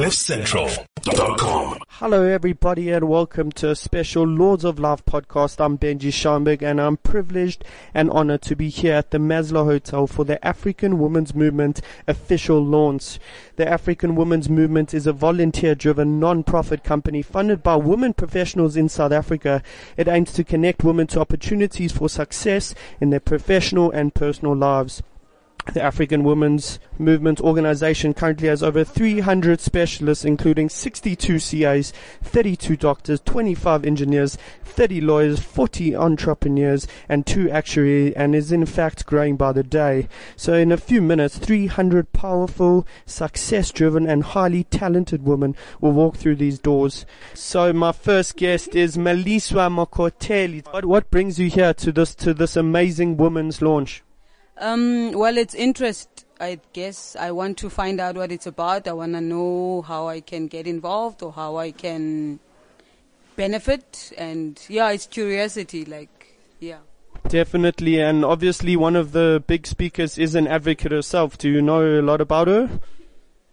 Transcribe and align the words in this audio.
CliffCentral.com. 0.00 1.78
Hello, 1.88 2.22
everybody, 2.24 2.90
and 2.90 3.06
welcome 3.06 3.52
to 3.52 3.68
a 3.68 3.76
special 3.76 4.24
Laws 4.26 4.64
of 4.64 4.78
Life 4.78 5.04
podcast. 5.04 5.62
I'm 5.62 5.76
Benji 5.76 6.08
Schaimberg, 6.08 6.62
and 6.62 6.80
I'm 6.80 6.96
privileged 6.96 7.66
and 7.92 8.08
honored 8.08 8.40
to 8.42 8.56
be 8.56 8.70
here 8.70 8.94
at 8.94 9.10
the 9.10 9.18
Maslow 9.18 9.66
Hotel 9.66 10.06
for 10.06 10.24
the 10.24 10.42
African 10.42 10.98
Women's 10.98 11.34
Movement 11.34 11.82
official 12.08 12.64
launch. 12.64 13.18
The 13.56 13.68
African 13.68 14.16
Women's 14.16 14.48
Movement 14.48 14.94
is 14.94 15.06
a 15.06 15.12
volunteer 15.12 15.74
driven 15.74 16.18
non 16.18 16.44
profit 16.44 16.82
company 16.82 17.20
funded 17.20 17.62
by 17.62 17.76
women 17.76 18.14
professionals 18.14 18.78
in 18.78 18.88
South 18.88 19.12
Africa. 19.12 19.62
It 19.98 20.08
aims 20.08 20.32
to 20.32 20.44
connect 20.44 20.82
women 20.82 21.08
to 21.08 21.20
opportunities 21.20 21.92
for 21.92 22.08
success 22.08 22.74
in 23.02 23.10
their 23.10 23.20
professional 23.20 23.90
and 23.90 24.14
personal 24.14 24.56
lives. 24.56 25.02
The 25.72 25.82
African 25.82 26.24
Women's 26.24 26.80
Movement 26.98 27.40
Organization 27.40 28.12
currently 28.12 28.48
has 28.48 28.62
over 28.62 28.82
300 28.82 29.60
specialists, 29.60 30.24
including 30.24 30.68
62 30.68 31.38
CAs, 31.38 31.92
32 32.24 32.76
doctors, 32.76 33.20
25 33.20 33.84
engineers, 33.84 34.36
30 34.64 35.00
lawyers, 35.00 35.38
40 35.38 35.94
entrepreneurs, 35.94 36.88
and 37.08 37.24
two 37.24 37.48
actuaries, 37.50 38.14
and 38.14 38.34
is 38.34 38.50
in 38.50 38.66
fact 38.66 39.06
growing 39.06 39.36
by 39.36 39.52
the 39.52 39.62
day. 39.62 40.08
So, 40.34 40.54
in 40.54 40.72
a 40.72 40.76
few 40.76 41.00
minutes, 41.00 41.38
300 41.38 42.12
powerful, 42.12 42.84
success 43.06 43.70
driven, 43.70 44.08
and 44.08 44.24
highly 44.24 44.64
talented 44.64 45.24
women 45.24 45.54
will 45.80 45.92
walk 45.92 46.16
through 46.16 46.36
these 46.36 46.58
doors. 46.58 47.06
So, 47.34 47.72
my 47.72 47.92
first 47.92 48.36
guest 48.36 48.74
is 48.74 48.96
Meliswa 48.96 49.70
Mokoteli. 49.70 50.66
What, 50.72 50.84
what 50.84 51.10
brings 51.10 51.38
you 51.38 51.48
here 51.48 51.74
to 51.74 51.92
this, 51.92 52.14
to 52.16 52.34
this 52.34 52.56
amazing 52.56 53.18
women's 53.18 53.62
launch? 53.62 54.02
Um, 54.60 55.12
well, 55.12 55.38
it's 55.38 55.54
interest. 55.54 56.26
I 56.38 56.60
guess 56.72 57.16
I 57.18 57.32
want 57.32 57.58
to 57.58 57.70
find 57.70 58.00
out 58.00 58.16
what 58.16 58.30
it's 58.30 58.46
about. 58.46 58.86
I 58.86 58.92
want 58.92 59.14
to 59.14 59.20
know 59.20 59.82
how 59.82 60.08
I 60.08 60.20
can 60.20 60.46
get 60.46 60.66
involved 60.66 61.22
or 61.22 61.32
how 61.32 61.56
I 61.56 61.70
can 61.70 62.40
benefit. 63.36 64.12
And 64.16 64.60
yeah, 64.68 64.90
it's 64.90 65.06
curiosity. 65.06 65.84
Like, 65.84 66.38
yeah. 66.60 66.78
Definitely, 67.28 68.00
and 68.00 68.24
obviously, 68.24 68.76
one 68.76 68.96
of 68.96 69.12
the 69.12 69.42
big 69.46 69.66
speakers 69.66 70.18
is 70.18 70.34
an 70.34 70.46
advocate 70.46 70.92
herself. 70.92 71.36
Do 71.36 71.50
you 71.50 71.60
know 71.60 72.00
a 72.00 72.02
lot 72.02 72.20
about 72.20 72.48
her? 72.48 72.80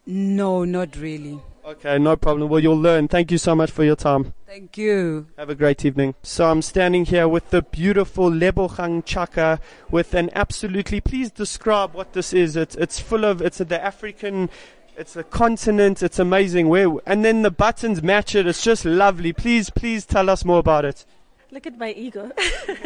No, 0.06 0.64
not 0.64 0.96
really. 0.96 1.40
Okay, 1.68 2.00
no 2.00 2.16
problem. 2.16 2.50
Well, 2.50 2.62
you'll 2.62 2.80
learn. 2.80 3.10
Thank 3.10 3.30
you 3.30 3.38
so 3.38 3.54
much 3.54 3.72
for 3.72 3.84
your 3.84 3.98
time. 3.98 4.34
Thank 4.46 4.78
you. 4.78 5.28
Have 5.38 5.50
a 5.50 5.56
great 5.56 5.84
evening. 5.84 6.16
So 6.24 6.50
I'm 6.50 6.62
standing 6.62 7.04
here 7.04 7.28
with 7.28 7.50
the 7.50 7.62
beautiful 7.62 8.32
Lebogang 8.32 9.04
Chaka 9.04 9.60
with 9.92 10.14
an 10.14 10.30
absolutely, 10.34 11.02
please 11.02 11.30
describe 11.30 11.94
what 11.94 12.14
this 12.14 12.32
is. 12.32 12.56
It's, 12.56 12.76
it's 12.76 13.02
full 13.02 13.26
of, 13.26 13.42
it's 13.42 13.58
the 13.58 13.84
African, 13.84 14.50
it's 14.96 15.18
a 15.18 15.26
continent. 15.26 16.02
It's 16.02 16.20
amazing. 16.20 16.70
Where, 16.70 16.88
and 17.06 17.26
then 17.26 17.42
the 17.42 17.52
buttons 17.52 18.02
match 18.02 18.34
it. 18.34 18.48
It's 18.48 18.64
just 18.64 18.86
lovely. 18.86 19.34
Please, 19.34 19.70
please 19.70 20.06
tell 20.06 20.30
us 20.30 20.46
more 20.46 20.60
about 20.60 20.86
it. 20.86 21.06
Look 21.52 21.68
at 21.68 21.78
my 21.78 21.92
ego. 21.92 22.32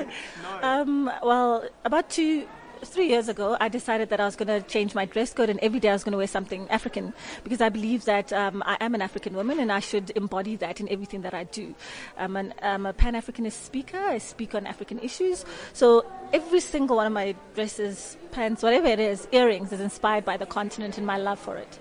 um, 0.63 1.05
well, 1.21 1.65
about 1.85 2.09
two, 2.09 2.47
three 2.83 3.07
years 3.07 3.29
ago, 3.29 3.57
I 3.59 3.69
decided 3.69 4.09
that 4.09 4.19
I 4.19 4.25
was 4.25 4.35
going 4.35 4.47
to 4.47 4.61
change 4.67 4.95
my 4.95 5.05
dress 5.05 5.33
code 5.33 5.49
and 5.49 5.59
every 5.59 5.79
day 5.79 5.89
I 5.89 5.93
was 5.93 6.03
going 6.03 6.11
to 6.11 6.17
wear 6.17 6.27
something 6.27 6.69
African 6.69 7.13
because 7.43 7.61
I 7.61 7.69
believe 7.69 8.05
that 8.05 8.31
um, 8.33 8.63
I 8.65 8.77
am 8.79 8.95
an 8.95 9.01
African 9.01 9.33
woman 9.33 9.59
and 9.59 9.71
I 9.71 9.79
should 9.79 10.11
embody 10.11 10.55
that 10.57 10.79
in 10.79 10.89
everything 10.89 11.21
that 11.21 11.33
I 11.33 11.45
do. 11.45 11.75
I'm, 12.17 12.35
an, 12.35 12.53
I'm 12.61 12.85
a 12.85 12.93
Pan 12.93 13.13
Africanist 13.13 13.63
speaker, 13.63 13.97
I 13.97 14.17
speak 14.17 14.55
on 14.55 14.67
African 14.67 14.99
issues. 14.99 15.45
So 15.73 16.05
every 16.33 16.59
single 16.59 16.97
one 16.97 17.07
of 17.07 17.13
my 17.13 17.35
dresses, 17.55 18.17
pants, 18.31 18.63
whatever 18.63 18.87
it 18.87 18.99
is, 18.99 19.27
earrings 19.31 19.71
is 19.71 19.79
inspired 19.79 20.25
by 20.25 20.37
the 20.37 20.45
continent 20.45 20.97
and 20.97 21.05
my 21.05 21.17
love 21.17 21.39
for 21.39 21.57
it. 21.57 21.79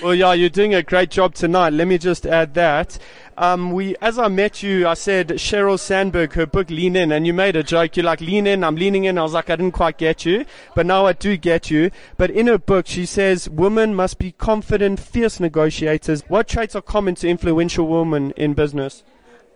Well, 0.00 0.14
yeah, 0.14 0.32
you're 0.32 0.48
doing 0.48 0.74
a 0.74 0.82
great 0.82 1.10
job 1.10 1.34
tonight. 1.34 1.72
Let 1.72 1.86
me 1.86 1.98
just 1.98 2.26
add 2.26 2.54
that. 2.54 2.98
Um, 3.36 3.72
we, 3.72 3.94
as 4.00 4.18
I 4.18 4.28
met 4.28 4.62
you, 4.62 4.86
I 4.86 4.94
said 4.94 5.28
Sheryl 5.28 5.78
Sandberg, 5.78 6.32
her 6.32 6.46
book 6.46 6.70
Lean 6.70 6.96
In, 6.96 7.12
and 7.12 7.26
you 7.26 7.32
made 7.32 7.56
a 7.56 7.62
joke. 7.62 7.96
You're 7.96 8.04
like, 8.04 8.20
lean 8.20 8.46
in, 8.46 8.64
I'm 8.64 8.76
leaning 8.76 9.04
in. 9.04 9.18
I 9.18 9.22
was 9.22 9.32
like, 9.32 9.50
I 9.50 9.56
didn't 9.56 9.72
quite 9.72 9.98
get 9.98 10.24
you, 10.24 10.44
but 10.74 10.86
now 10.86 11.06
I 11.06 11.12
do 11.12 11.36
get 11.36 11.70
you. 11.70 11.90
But 12.16 12.30
in 12.30 12.46
her 12.46 12.58
book, 12.58 12.86
she 12.86 13.06
says 13.06 13.48
women 13.48 13.94
must 13.94 14.18
be 14.18 14.32
confident, 14.32 14.98
fierce 14.98 15.38
negotiators. 15.38 16.22
What 16.28 16.48
traits 16.48 16.74
are 16.74 16.82
common 16.82 17.14
to 17.16 17.28
influential 17.28 17.86
women 17.86 18.32
in 18.32 18.54
business? 18.54 19.04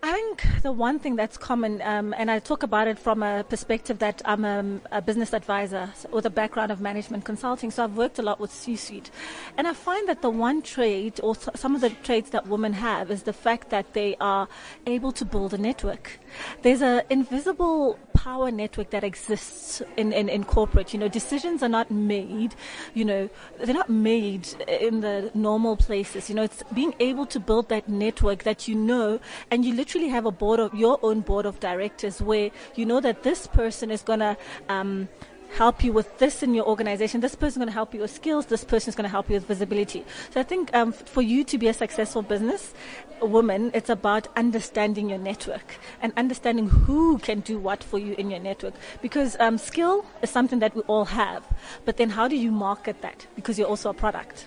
I 0.08 0.12
think 0.12 0.62
the 0.62 0.70
one 0.70 1.00
thing 1.00 1.16
that's 1.16 1.36
common, 1.36 1.82
um, 1.82 2.14
and 2.16 2.30
I 2.30 2.38
talk 2.38 2.62
about 2.62 2.86
it 2.86 2.96
from 2.96 3.24
a 3.24 3.42
perspective 3.42 3.98
that 3.98 4.22
I'm 4.24 4.44
a, 4.44 4.78
a, 4.92 5.02
business 5.02 5.34
advisor 5.34 5.92
with 6.12 6.24
a 6.26 6.30
background 6.30 6.70
of 6.70 6.80
management 6.80 7.24
consulting, 7.24 7.72
so 7.72 7.82
I've 7.82 7.96
worked 7.96 8.20
a 8.20 8.22
lot 8.22 8.38
with 8.38 8.52
C-suite, 8.52 9.10
and 9.56 9.66
I 9.66 9.72
find 9.72 10.08
that 10.08 10.22
the 10.22 10.30
one 10.30 10.62
trait, 10.62 11.18
or 11.24 11.34
some 11.34 11.74
of 11.74 11.80
the 11.80 11.90
traits 11.90 12.30
that 12.30 12.46
women 12.46 12.74
have, 12.74 13.10
is 13.10 13.24
the 13.24 13.32
fact 13.32 13.70
that 13.70 13.94
they 13.94 14.14
are 14.20 14.46
able 14.86 15.10
to 15.10 15.24
build 15.24 15.52
a 15.54 15.58
network. 15.58 16.20
There's 16.62 16.82
an 16.82 17.02
invisible 17.10 17.98
power 18.26 18.50
network 18.50 18.90
that 18.90 19.04
exists 19.04 19.80
in, 19.96 20.12
in, 20.12 20.28
in 20.28 20.42
corporate. 20.42 20.92
You 20.92 20.98
know, 20.98 21.06
decisions 21.06 21.62
are 21.62 21.68
not 21.68 21.92
made, 21.92 22.56
you 22.92 23.04
know, 23.04 23.30
they're 23.60 23.72
not 23.72 23.88
made 23.88 24.48
in 24.66 25.00
the 25.00 25.30
normal 25.32 25.76
places. 25.76 26.28
You 26.28 26.34
know, 26.34 26.42
it's 26.42 26.64
being 26.74 26.92
able 26.98 27.26
to 27.26 27.38
build 27.38 27.68
that 27.68 27.88
network 27.88 28.42
that 28.42 28.66
you 28.66 28.74
know, 28.74 29.20
and 29.52 29.64
you 29.64 29.72
literally 29.74 30.08
have 30.08 30.26
a 30.26 30.32
board 30.32 30.58
of 30.58 30.74
your 30.74 30.98
own 31.04 31.20
board 31.20 31.46
of 31.46 31.60
directors 31.60 32.20
where 32.20 32.50
you 32.74 32.84
know 32.84 33.00
that 33.00 33.22
this 33.22 33.46
person 33.46 33.92
is 33.92 34.02
going 34.02 34.18
to 34.18 34.36
um, 34.68 35.08
help 35.54 35.82
you 35.82 35.92
with 35.92 36.18
this 36.18 36.42
in 36.42 36.54
your 36.54 36.66
organization. 36.66 37.20
This 37.20 37.34
person 37.34 37.48
is 37.48 37.56
going 37.56 37.68
to 37.68 37.72
help 37.72 37.94
you 37.94 38.00
with 38.00 38.10
skills. 38.10 38.46
This 38.46 38.64
person 38.64 38.90
is 38.90 38.94
going 38.94 39.04
to 39.04 39.10
help 39.10 39.28
you 39.28 39.34
with 39.34 39.46
visibility. 39.46 40.04
So 40.30 40.40
I 40.40 40.42
think 40.42 40.74
um, 40.74 40.92
for 40.92 41.22
you 41.22 41.44
to 41.44 41.58
be 41.58 41.68
a 41.68 41.74
successful 41.74 42.22
business 42.22 42.74
woman, 43.20 43.70
it's 43.74 43.88
about 43.88 44.28
understanding 44.36 45.08
your 45.10 45.18
network 45.18 45.76
and 46.02 46.12
understanding 46.16 46.68
who 46.68 47.18
can 47.18 47.40
do 47.40 47.58
what 47.58 47.82
for 47.82 47.98
you 47.98 48.14
in 48.14 48.30
your 48.30 48.40
network. 48.40 48.74
Because 49.02 49.36
um, 49.40 49.58
skill 49.58 50.04
is 50.22 50.30
something 50.30 50.58
that 50.58 50.74
we 50.74 50.82
all 50.82 51.06
have, 51.06 51.46
but 51.84 51.96
then 51.96 52.10
how 52.10 52.28
do 52.28 52.36
you 52.36 52.50
market 52.50 53.02
that? 53.02 53.26
Because 53.34 53.58
you're 53.58 53.68
also 53.68 53.90
a 53.90 53.94
product. 53.94 54.46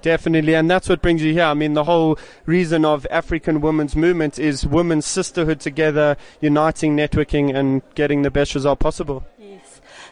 Definitely, 0.00 0.54
and 0.54 0.70
that's 0.70 0.88
what 0.88 1.02
brings 1.02 1.22
you 1.22 1.32
here. 1.32 1.44
I 1.44 1.54
mean, 1.54 1.74
the 1.74 1.82
whole 1.82 2.18
reason 2.46 2.84
of 2.84 3.04
African 3.10 3.60
women's 3.60 3.96
movement 3.96 4.38
is 4.38 4.64
women's 4.64 5.06
sisterhood 5.06 5.58
together, 5.58 6.16
uniting, 6.40 6.96
networking, 6.96 7.52
and 7.54 7.82
getting 7.96 8.22
the 8.22 8.30
best 8.30 8.54
result 8.54 8.78
possible. 8.78 9.24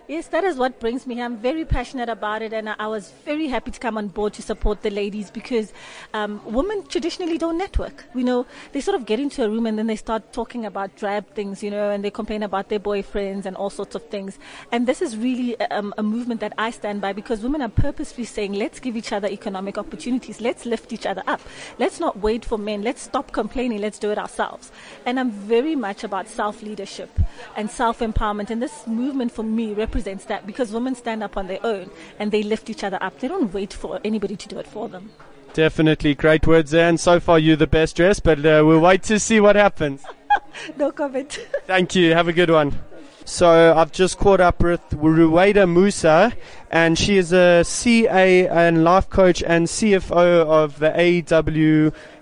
Yes, 0.08 0.28
that 0.28 0.44
is 0.44 0.56
what 0.56 0.78
brings 0.78 1.04
me 1.04 1.16
here. 1.16 1.24
I'm 1.24 1.36
very 1.36 1.64
passionate 1.64 2.08
about 2.08 2.40
it, 2.40 2.52
and 2.52 2.68
I 2.68 2.86
was 2.86 3.10
very 3.24 3.48
happy 3.48 3.72
to 3.72 3.80
come 3.80 3.98
on 3.98 4.06
board 4.06 4.34
to 4.34 4.42
support 4.42 4.82
the 4.82 4.90
ladies 4.90 5.32
because 5.32 5.72
um, 6.14 6.40
women 6.44 6.86
traditionally 6.86 7.38
don't 7.38 7.58
network. 7.58 8.04
You 8.14 8.22
know, 8.22 8.46
they 8.70 8.80
sort 8.80 8.94
of 8.94 9.04
get 9.04 9.18
into 9.18 9.44
a 9.44 9.50
room 9.50 9.66
and 9.66 9.76
then 9.76 9.88
they 9.88 9.96
start 9.96 10.32
talking 10.32 10.64
about 10.64 10.94
drab 10.94 11.28
things, 11.34 11.60
you 11.60 11.72
know, 11.72 11.90
and 11.90 12.04
they 12.04 12.12
complain 12.12 12.44
about 12.44 12.68
their 12.68 12.78
boyfriends 12.78 13.46
and 13.46 13.56
all 13.56 13.68
sorts 13.68 13.96
of 13.96 14.06
things. 14.08 14.38
And 14.70 14.86
this 14.86 15.02
is 15.02 15.16
really 15.16 15.60
um, 15.72 15.92
a 15.98 16.04
movement 16.04 16.40
that 16.40 16.52
I 16.56 16.70
stand 16.70 17.00
by 17.00 17.12
because 17.12 17.40
women 17.40 17.60
are 17.60 17.68
purposefully 17.68 18.26
saying, 18.26 18.52
let's 18.52 18.78
give 18.78 18.96
each 18.96 19.10
other 19.10 19.26
economic 19.26 19.76
opportunities, 19.76 20.40
let's 20.40 20.66
lift 20.66 20.92
each 20.92 21.06
other 21.06 21.24
up, 21.26 21.40
let's 21.80 21.98
not 21.98 22.20
wait 22.20 22.44
for 22.44 22.58
men, 22.58 22.82
let's 22.82 23.02
stop 23.02 23.32
complaining, 23.32 23.80
let's 23.80 23.98
do 23.98 24.12
it 24.12 24.18
ourselves. 24.18 24.70
And 25.04 25.18
I'm 25.18 25.32
very 25.32 25.74
much 25.74 26.04
about 26.04 26.28
self 26.28 26.62
leadership 26.62 27.10
and 27.56 27.68
self 27.68 27.98
empowerment, 27.98 28.50
and 28.50 28.62
this 28.62 28.86
movement 28.86 29.32
for 29.32 29.42
me 29.42 29.72
represents 29.72 29.95
represents 29.96 30.26
that 30.26 30.46
because 30.46 30.72
women 30.72 30.94
stand 30.94 31.22
up 31.22 31.38
on 31.38 31.46
their 31.46 31.64
own 31.64 31.88
and 32.18 32.30
they 32.30 32.42
lift 32.42 32.68
each 32.68 32.84
other 32.84 32.98
up. 33.00 33.18
They 33.18 33.28
don't 33.28 33.52
wait 33.54 33.72
for 33.72 33.98
anybody 34.04 34.36
to 34.36 34.46
do 34.46 34.58
it 34.58 34.66
for 34.66 34.90
them. 34.90 35.10
Definitely 35.54 36.14
great 36.14 36.46
words 36.46 36.70
there, 36.70 36.86
and 36.86 37.00
so 37.00 37.18
far 37.18 37.38
you're 37.38 37.56
the 37.56 37.66
best 37.66 37.96
dressed, 37.96 38.22
but 38.22 38.40
uh, 38.40 38.62
we'll 38.66 38.80
wait 38.80 39.02
to 39.04 39.18
see 39.18 39.40
what 39.40 39.56
happens. 39.56 40.04
no 40.76 40.92
comment. 40.92 41.46
Thank 41.66 41.94
you. 41.94 42.12
Have 42.12 42.28
a 42.28 42.34
good 42.34 42.50
one. 42.50 42.78
So 43.24 43.74
I've 43.74 43.90
just 43.90 44.18
caught 44.18 44.40
up 44.40 44.62
with 44.62 44.82
Ruwaida 44.90 45.66
Musa, 45.66 46.34
and 46.70 46.98
she 46.98 47.16
is 47.16 47.32
a 47.32 47.64
CA 47.64 48.46
and 48.46 48.84
life 48.84 49.08
coach 49.08 49.42
and 49.42 49.66
CFO 49.66 50.44
of 50.44 50.78
the 50.78 50.90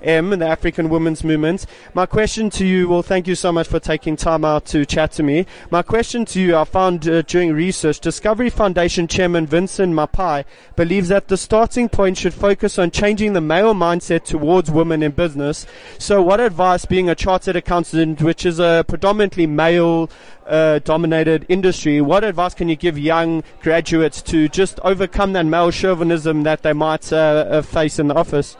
AWM, 0.05 0.39
the 0.39 0.47
African 0.47 0.91
Women's 0.91 1.25
Movement. 1.25 1.65
My 1.95 2.07
question 2.07 2.51
to 2.51 2.67
you, 2.67 2.89
well, 2.89 3.03
thank 3.03 3.27
you 3.27 3.35
so 3.35 3.51
much 3.51 3.67
for 3.67 3.81
taking 3.81 4.17
time 4.17 4.45
out 4.45 4.67
to 4.67 4.85
chat 4.85 5.13
to 5.13 5.23
me. 5.23 5.47
My 5.71 5.81
question 5.81 6.25
to 6.27 6.41
you, 6.41 6.57
I 6.57 6.65
found 6.65 7.09
uh, 7.09 7.23
during 7.23 7.55
research, 7.55 8.01
Discovery 8.01 8.51
Foundation 8.51 9.09
Chairman 9.09 9.47
Vincent 9.47 9.95
Maphai 9.95 10.45
believes 10.77 11.09
that 11.09 11.29
the 11.29 11.39
starting 11.39 11.89
point 11.89 12.19
should 12.19 12.35
focus 12.35 12.79
on 12.79 12.91
changing 12.91 13.33
the 13.33 13.41
male 13.41 13.75
mindset 13.75 14.25
towards 14.25 14.71
women 14.71 15.03
in 15.03 15.13
business. 15.13 15.67
So 15.99 16.21
what 16.21 16.39
advice, 16.39 16.85
being 16.85 17.09
a 17.09 17.15
chartered 17.15 17.57
accountant, 17.57 18.21
which 18.21 18.45
is 18.45 18.59
a 18.59 18.85
predominantly 18.87 19.47
male 19.47 20.11
uh, 20.47 20.81
dominated 20.81 21.47
industry, 21.49 22.03
what 22.03 22.25
advice 22.25 22.53
can 22.53 22.69
you 22.69 22.77
give 22.77 22.99
young 22.99 23.43
graduates 23.63 24.21
to 24.21 24.35
to 24.35 24.49
just 24.49 24.81
overcome 24.83 25.33
that 25.33 25.47
male 25.47 25.71
chauvinism 25.71 26.43
that 26.43 26.63
they 26.63 26.73
might 26.73 27.13
uh, 27.13 27.17
uh, 27.17 27.63
face 27.63 28.01
in 28.01 28.09
the 28.09 28.15
office? 28.15 28.57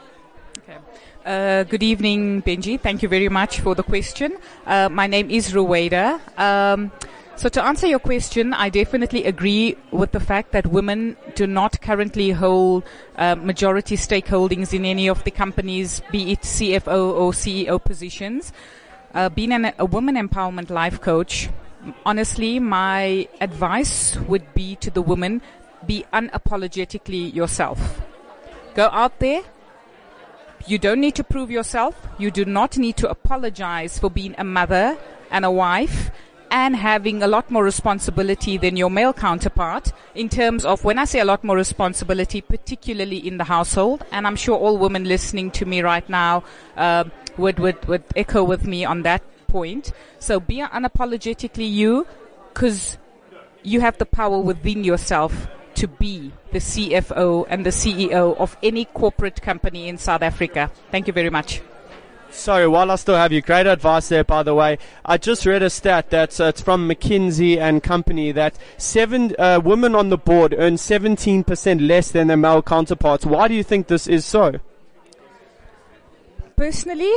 Okay. 0.59 0.77
Uh, 1.25 1.63
good 1.63 1.81
evening, 1.81 2.43
Benji. 2.43 2.79
Thank 2.79 3.01
you 3.01 3.09
very 3.09 3.29
much 3.29 3.59
for 3.59 3.73
the 3.73 3.81
question. 3.81 4.37
Uh, 4.63 4.89
my 4.89 5.07
name 5.07 5.31
is 5.31 5.53
Ruwaida. 5.53 6.19
Um, 6.39 6.91
So 7.37 7.49
to 7.49 7.61
answer 7.61 7.85
your 7.85 7.99
question, 7.99 8.53
I 8.53 8.69
definitely 8.69 9.25
agree 9.25 9.75
with 9.91 10.13
the 10.13 10.21
fact 10.21 10.53
that 10.53 10.67
women 10.67 11.17
do 11.35 11.45
not 11.45 11.81
currently 11.81 12.31
hold 12.31 12.85
uh, 13.17 13.35
majority 13.35 13.97
stakeholdings 13.97 14.71
in 14.73 14.85
any 14.85 15.09
of 15.09 15.21
the 15.25 15.31
companies, 15.31 16.01
be 16.11 16.31
it 16.31 16.41
CFO 16.43 17.11
or 17.19 17.33
CEO 17.33 17.83
positions. 17.83 18.53
Uh, 19.13 19.27
being 19.27 19.51
an, 19.51 19.73
a 19.77 19.83
woman 19.85 20.15
empowerment 20.15 20.69
life 20.69 21.01
coach, 21.01 21.49
honestly, 22.05 22.57
my 22.57 23.27
advice 23.41 24.15
would 24.29 24.53
be 24.53 24.77
to 24.77 24.89
the 24.89 25.01
women, 25.01 25.41
be 25.85 26.05
unapologetically 26.13 27.33
yourself. 27.33 27.99
Go 28.75 28.87
out 28.93 29.19
there. 29.19 29.43
You 30.67 30.79
don't 30.79 30.99
need 30.99 31.15
to 31.15 31.23
prove 31.23 31.51
yourself. 31.51 31.95
You 32.17 32.31
do 32.31 32.43
not 32.43 32.77
need 32.77 32.97
to 32.97 33.09
apologize 33.09 33.99
for 33.99 34.09
being 34.09 34.33
a 34.37 34.43
mother 34.43 34.97
and 35.29 35.45
a 35.45 35.51
wife 35.51 36.09
and 36.49 36.75
having 36.75 37.21
a 37.21 37.27
lot 37.27 37.51
more 37.51 37.63
responsibility 37.63 38.57
than 38.57 38.77
your 38.77 38.89
male 38.89 39.13
counterpart 39.13 39.91
in 40.15 40.29
terms 40.29 40.65
of 40.65 40.83
when 40.83 40.97
I 40.97 41.05
say 41.05 41.19
a 41.19 41.25
lot 41.25 41.43
more 41.43 41.55
responsibility, 41.55 42.41
particularly 42.41 43.17
in 43.17 43.37
the 43.37 43.43
household, 43.43 44.05
and 44.11 44.25
I'm 44.25 44.35
sure 44.35 44.57
all 44.57 44.77
women 44.77 45.03
listening 45.03 45.51
to 45.51 45.65
me 45.65 45.81
right 45.81 46.07
now 46.09 46.43
uh, 46.77 47.03
would, 47.37 47.59
would 47.59 47.85
would 47.87 48.03
echo 48.15 48.43
with 48.43 48.65
me 48.65 48.85
on 48.85 49.03
that 49.03 49.21
point. 49.47 49.91
So 50.19 50.39
be 50.39 50.57
unapologetically 50.57 51.69
you, 51.69 52.07
because 52.53 52.97
you 53.63 53.81
have 53.81 53.97
the 53.97 54.05
power 54.05 54.39
within 54.39 54.83
yourself 54.83 55.47
to 55.75 55.87
be 55.87 56.31
the 56.55 56.61
CFO 56.61 57.45
and 57.49 57.65
the 57.65 57.69
CEO 57.69 58.33
of 58.37 58.55
any 58.63 58.85
corporate 58.85 59.41
company 59.41 59.89
in 59.89 59.97
South 59.97 60.21
Africa. 60.21 60.71
Thank 60.89 61.05
you 61.05 61.11
very 61.11 61.29
much. 61.29 61.61
Sorry, 62.29 62.65
while 62.65 62.91
I 62.91 62.95
still 62.95 63.17
have 63.17 63.33
you, 63.33 63.41
great 63.41 63.67
advice 63.67 64.07
there, 64.07 64.23
by 64.23 64.41
the 64.41 64.55
way. 64.55 64.77
I 65.03 65.17
just 65.17 65.45
read 65.45 65.63
a 65.63 65.69
stat 65.69 66.11
that 66.11 66.39
uh, 66.39 66.45
it's 66.45 66.61
from 66.61 66.87
McKinsey 66.87 67.57
and 67.57 67.83
Company 67.83 68.31
that 68.31 68.57
seven 68.77 69.35
uh, 69.37 69.59
women 69.61 69.95
on 69.95 70.07
the 70.07 70.17
board 70.17 70.55
earn 70.57 70.75
17% 70.75 71.85
less 71.85 72.11
than 72.11 72.27
their 72.27 72.37
male 72.37 72.61
counterparts. 72.61 73.25
Why 73.25 73.49
do 73.49 73.53
you 73.53 73.63
think 73.63 73.87
this 73.87 74.07
is 74.07 74.25
so? 74.25 74.53
Personally, 76.55 77.13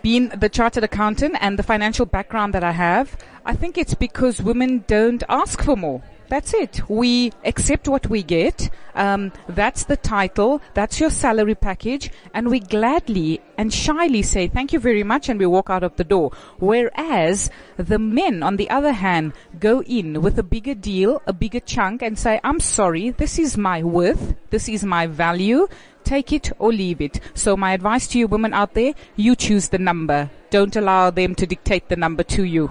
being 0.00 0.30
the 0.30 0.48
chartered 0.48 0.84
accountant 0.84 1.36
and 1.42 1.58
the 1.58 1.62
financial 1.62 2.06
background 2.06 2.54
that 2.54 2.64
I 2.64 2.72
have, 2.72 3.18
I 3.44 3.54
think 3.54 3.76
it's 3.76 3.92
because 3.92 4.40
women 4.40 4.84
don't 4.86 5.22
ask 5.28 5.62
for 5.62 5.76
more. 5.76 6.02
That's 6.28 6.52
it. 6.52 6.88
We 6.90 7.32
accept 7.44 7.88
what 7.88 8.08
we 8.08 8.22
get. 8.22 8.70
Um, 8.94 9.32
that's 9.48 9.84
the 9.84 9.96
title. 9.96 10.60
That's 10.74 11.00
your 11.00 11.10
salary 11.10 11.54
package. 11.54 12.10
And 12.34 12.50
we 12.50 12.60
gladly 12.60 13.40
and 13.56 13.72
shyly 13.72 14.22
say, 14.22 14.46
thank 14.46 14.72
you 14.72 14.78
very 14.78 15.04
much. 15.04 15.28
And 15.28 15.40
we 15.40 15.46
walk 15.46 15.70
out 15.70 15.82
of 15.82 15.96
the 15.96 16.04
door. 16.04 16.32
Whereas 16.58 17.50
the 17.76 17.98
men, 17.98 18.42
on 18.42 18.56
the 18.56 18.68
other 18.68 18.92
hand, 18.92 19.32
go 19.58 19.82
in 19.82 20.20
with 20.20 20.38
a 20.38 20.42
bigger 20.42 20.74
deal, 20.74 21.22
a 21.26 21.32
bigger 21.32 21.60
chunk 21.60 22.02
and 22.02 22.18
say, 22.18 22.40
I'm 22.44 22.60
sorry. 22.60 23.10
This 23.10 23.38
is 23.38 23.56
my 23.56 23.82
worth. 23.82 24.34
This 24.50 24.68
is 24.68 24.84
my 24.84 25.06
value. 25.06 25.66
Take 26.04 26.32
it 26.32 26.52
or 26.58 26.72
leave 26.72 27.00
it. 27.00 27.20
So 27.34 27.56
my 27.56 27.72
advice 27.72 28.06
to 28.08 28.18
you 28.18 28.28
women 28.28 28.52
out 28.52 28.74
there, 28.74 28.92
you 29.16 29.34
choose 29.34 29.68
the 29.68 29.78
number. 29.78 30.30
Don't 30.50 30.76
allow 30.76 31.10
them 31.10 31.34
to 31.36 31.46
dictate 31.46 31.88
the 31.88 31.96
number 31.96 32.22
to 32.24 32.44
you. 32.44 32.70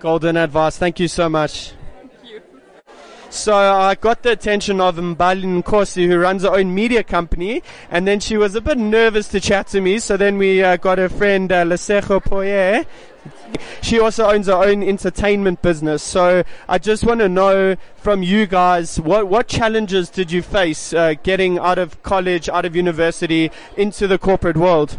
Golden 0.00 0.36
advice. 0.36 0.76
Thank 0.76 1.00
you 1.00 1.08
so 1.08 1.28
much. 1.28 1.72
So 3.34 3.56
I 3.56 3.96
got 3.96 4.22
the 4.22 4.30
attention 4.30 4.80
of 4.80 4.94
Mbali 4.94 5.42
Nkosi, 5.60 6.06
who 6.06 6.18
runs 6.18 6.44
her 6.44 6.50
own 6.50 6.72
media 6.72 7.02
company, 7.02 7.64
and 7.90 8.06
then 8.06 8.20
she 8.20 8.36
was 8.36 8.54
a 8.54 8.60
bit 8.60 8.78
nervous 8.78 9.26
to 9.28 9.40
chat 9.40 9.66
to 9.68 9.80
me. 9.80 9.98
So 9.98 10.16
then 10.16 10.38
we 10.38 10.62
uh, 10.62 10.76
got 10.76 10.98
her 10.98 11.08
friend 11.08 11.50
uh, 11.50 11.64
Lesejo 11.64 12.22
Poye. 12.22 12.86
She 13.82 13.98
also 13.98 14.30
owns 14.30 14.46
her 14.46 14.54
own 14.54 14.84
entertainment 14.84 15.62
business. 15.62 16.00
So 16.00 16.44
I 16.68 16.78
just 16.78 17.04
want 17.04 17.20
to 17.20 17.28
know 17.28 17.76
from 17.96 18.22
you 18.22 18.46
guys, 18.46 19.00
what 19.00 19.26
what 19.26 19.48
challenges 19.48 20.10
did 20.10 20.30
you 20.30 20.40
face 20.40 20.94
uh, 20.94 21.14
getting 21.24 21.58
out 21.58 21.78
of 21.78 22.00
college, 22.04 22.48
out 22.48 22.64
of 22.64 22.76
university, 22.76 23.50
into 23.76 24.06
the 24.06 24.16
corporate 24.16 24.56
world? 24.56 24.96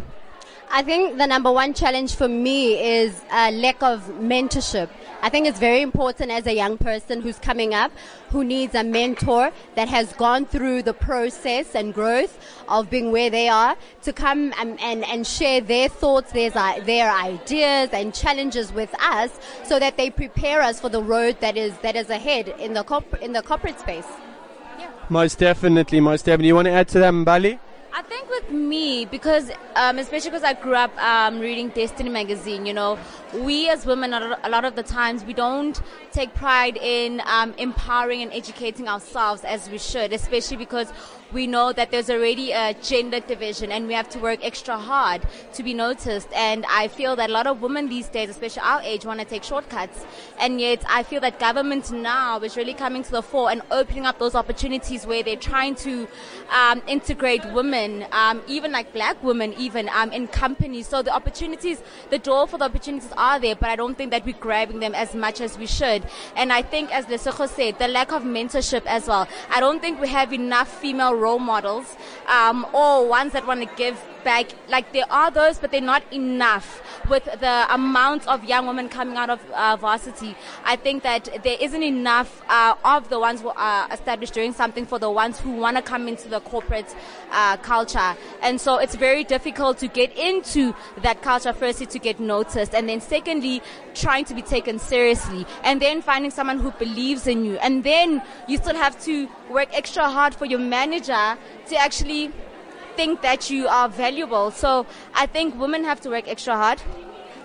I 0.75 0.81
think 0.81 1.18
the 1.18 1.25
number 1.25 1.54
one 1.54 1.74
challenge 1.74 2.16
for 2.16 2.27
me 2.27 2.77
is 2.98 3.22
a 3.31 3.50
lack 3.50 3.81
of 3.81 4.01
mentorship. 4.19 4.89
I 5.22 5.30
think 5.30 5.48
it's 5.48 5.57
very 5.57 5.81
important 5.81 6.31
as 6.31 6.48
a 6.48 6.54
young 6.54 6.77
person 6.77 7.22
who's 7.22 7.39
coming 7.39 7.74
up, 7.74 7.94
who 8.31 8.44
needs 8.44 8.75
a 8.75 8.83
mentor 8.83 9.54
that 9.75 9.88
has 9.88 10.12
gone 10.12 10.45
through 10.45 10.83
the 10.83 10.94
process 10.94 11.75
and 11.75 11.94
growth 11.94 12.38
of 12.68 12.89
being 12.89 13.13
where 13.13 13.30
they 13.30 13.48
are 13.48 13.77
to 14.01 14.12
come 14.12 14.54
and, 14.60 14.77
and, 14.81 15.06
and 15.06 15.25
share 15.25 15.62
their 15.62 15.88
thoughts, 15.88 16.33
their, 16.33 16.50
their 16.81 17.10
ideas 17.10 17.92
and 17.94 18.13
challenges 18.13 18.74
with 18.74 18.94
us 19.01 19.31
so 19.63 19.80
that 19.80 19.95
they 19.95 20.10
prepare 20.10 20.62
us 20.62 20.81
for 20.81 20.89
the 20.89 21.01
road 21.01 21.39
that 21.39 21.56
is, 21.56 21.72
that 21.77 21.95
is 21.95 22.10
ahead 22.10 22.50
in 22.60 22.74
the, 22.74 22.83
corp- 22.83 23.22
in 23.22 23.31
the 23.31 23.42
corporate 23.42 23.80
space. 23.80 24.07
Yeah. 24.77 24.92
Most 25.07 25.39
definitely, 25.39 26.01
most 26.01 26.25
definitely. 26.25 26.48
You 26.48 26.56
want 26.56 26.66
to 26.66 26.74
add 26.74 26.89
to 26.89 27.00
that, 27.00 27.13
Mbali? 27.13 27.60
I 27.98 28.01
think 28.01 28.30
with 28.30 28.34
me, 28.50 29.06
because 29.06 29.51
um, 29.75 30.00
especially 30.00 30.31
because 30.31 30.44
I 30.44 30.53
grew 30.53 30.75
up 30.75 30.95
um, 31.01 31.39
reading 31.39 31.69
Destiny 31.69 32.09
magazine, 32.09 32.65
you 32.65 32.74
know, 32.74 32.97
we 33.33 33.69
as 33.69 33.86
women 33.86 34.13
a 34.13 34.50
lot 34.50 34.65
of 34.65 34.75
the 34.75 34.83
times 34.83 35.24
we 35.25 35.33
don't 35.33 35.81
take 36.12 36.33
pride 36.33 36.77
in 36.77 37.21
um, 37.25 37.53
empowering 37.57 38.21
and 38.21 38.31
educating 38.31 38.88
ourselves 38.88 39.44
as 39.44 39.69
we 39.69 39.77
should, 39.77 40.13
especially 40.13 40.57
because 40.57 40.92
we 41.33 41.47
know 41.47 41.74
that 41.74 41.92
there's 41.92 42.09
already 42.09 42.51
a 42.51 42.74
gender 42.75 43.19
division 43.19 43.71
and 43.71 43.88
we 43.88 43.94
have 43.94 44.07
to 44.07 44.19
work 44.19 44.39
extra 44.44 44.77
hard 44.77 45.21
to 45.53 45.63
be 45.63 45.74
noticed. 45.74 46.30
And 46.33 46.65
I 46.69 46.88
feel 46.88 47.15
that 47.18 47.30
a 47.30 47.33
lot 47.33 47.48
of 47.48 47.62
women 47.62 47.89
these 47.89 48.07
days, 48.07 48.30
especially 48.30 48.62
our 48.62 48.81
age, 48.81 49.06
want 49.06 49.19
to 49.19 49.25
take 49.25 49.44
shortcuts. 49.44 50.06
And 50.39 50.62
yet 50.62 50.83
I 50.88 51.03
feel 51.03 51.19
that 51.21 51.39
government 51.39 51.91
now 51.91 52.39
is 52.39 52.56
really 52.56 52.74
coming 52.74 53.03
to 53.03 53.12
the 53.12 53.21
fore 53.21 53.51
and 53.51 53.62
opening 53.71 54.06
up 54.06 54.19
those 54.19 54.36
opportunities 54.36 55.06
where 55.06 55.24
they're 55.24 55.36
trying 55.36 55.75
to 55.75 56.07
um, 56.51 56.81
integrate 56.88 57.44
women, 57.51 58.06
um, 58.35 58.43
even 58.47 58.71
like 58.71 58.93
black 58.93 59.21
women, 59.23 59.53
even 59.57 59.89
um, 59.89 60.11
in 60.11 60.27
companies. 60.27 60.87
So 60.87 61.01
the 61.01 61.13
opportunities, 61.13 61.81
the 62.09 62.19
door 62.19 62.47
for 62.47 62.57
the 62.57 62.65
opportunities 62.65 63.11
are 63.17 63.39
there, 63.39 63.55
but 63.55 63.69
I 63.69 63.75
don't 63.75 63.97
think 63.97 64.11
that 64.11 64.25
we're 64.25 64.37
grabbing 64.37 64.79
them 64.79 64.95
as 64.95 65.15
much 65.15 65.41
as 65.41 65.57
we 65.57 65.65
should. 65.65 66.03
And 66.35 66.51
I 66.51 66.61
think, 66.61 66.93
as 66.93 67.05
Lesejo 67.05 67.47
said, 67.47 67.79
the 67.79 67.87
lack 67.87 68.11
of 68.11 68.23
mentorship 68.23 68.85
as 68.85 69.07
well. 69.07 69.27
I 69.49 69.59
don't 69.59 69.81
think 69.81 70.01
we 70.01 70.07
have 70.09 70.33
enough 70.33 70.69
female 70.81 71.15
role 71.15 71.39
models 71.39 71.95
um, 72.27 72.65
or 72.73 73.07
ones 73.07 73.33
that 73.33 73.47
want 73.47 73.61
to 73.61 73.75
give 73.75 73.99
back. 74.25 74.48
Like 74.68 74.92
there 74.92 75.10
are 75.10 75.31
those, 75.31 75.57
but 75.57 75.72
they're 75.72 75.80
not 75.80 76.04
enough 76.12 76.81
with 77.10 77.24
the 77.24 77.74
amount 77.74 78.27
of 78.27 78.44
young 78.44 78.68
women 78.68 78.89
coming 78.89 79.16
out 79.16 79.30
of 79.30 79.39
uh, 79.51 79.77
varsity. 79.77 80.36
I 80.66 80.75
think 80.75 81.04
that 81.04 81.30
there 81.44 81.57
isn't 81.62 81.83
enough 81.83 82.42
uh, 82.50 82.75
of 82.83 83.07
the 83.07 83.19
ones 83.19 83.39
who 83.39 83.50
are 83.56 83.88
established 83.94 84.33
doing 84.33 84.51
something 84.51 84.86
for 84.86 85.00
the 85.00 85.10
ones 85.10 85.39
who 85.39 85.51
want 85.51 85.77
to 85.77 85.83
come 85.83 86.10
into 86.10 86.27
the 86.27 86.42
corporate 86.42 86.94
uh, 87.31 87.56
culture. 87.57 88.18
And 88.42 88.60
so 88.60 88.77
it's 88.80 88.95
very 88.95 89.24
difficult 89.24 89.77
to 89.77 89.88
get 89.88 90.18
into 90.18 90.74
that 90.98 91.22
culture 91.22 91.53
firstly 91.53 91.86
to 91.86 92.00
get 92.00 92.20
noticed 92.20 92.74
and 92.74 92.89
then 92.89 93.00
secondly 93.00 93.62
trying 93.94 94.25
to 94.25 94.34
be 94.34 94.41
taken 94.41 94.79
seriously 94.79 95.46
and 95.63 95.82
then 95.82 96.01
finding 96.01 96.32
someone 96.32 96.60
who 96.60 96.72
believes 96.72 97.27
in 97.27 97.46
you 97.46 97.58
and 97.58 97.84
then 97.84 98.22
you 98.48 98.58
still 98.58 98.75
have 98.75 99.00
to 99.03 99.29
work 99.50 99.70
extra 99.72 100.10
hard 100.10 100.34
for 100.34 100.46
your 100.46 100.60
manager 100.60 101.38
to 101.67 101.75
actually 101.77 102.32
think 102.95 103.21
that 103.21 103.49
you 103.49 103.67
are 103.67 103.89
valuable. 103.89 104.51
So 104.51 104.85
I 105.13 105.25
think 105.25 105.59
women 105.59 105.83
have 105.83 106.01
to 106.01 106.09
work 106.09 106.27
extra 106.27 106.55
hard. 106.55 106.81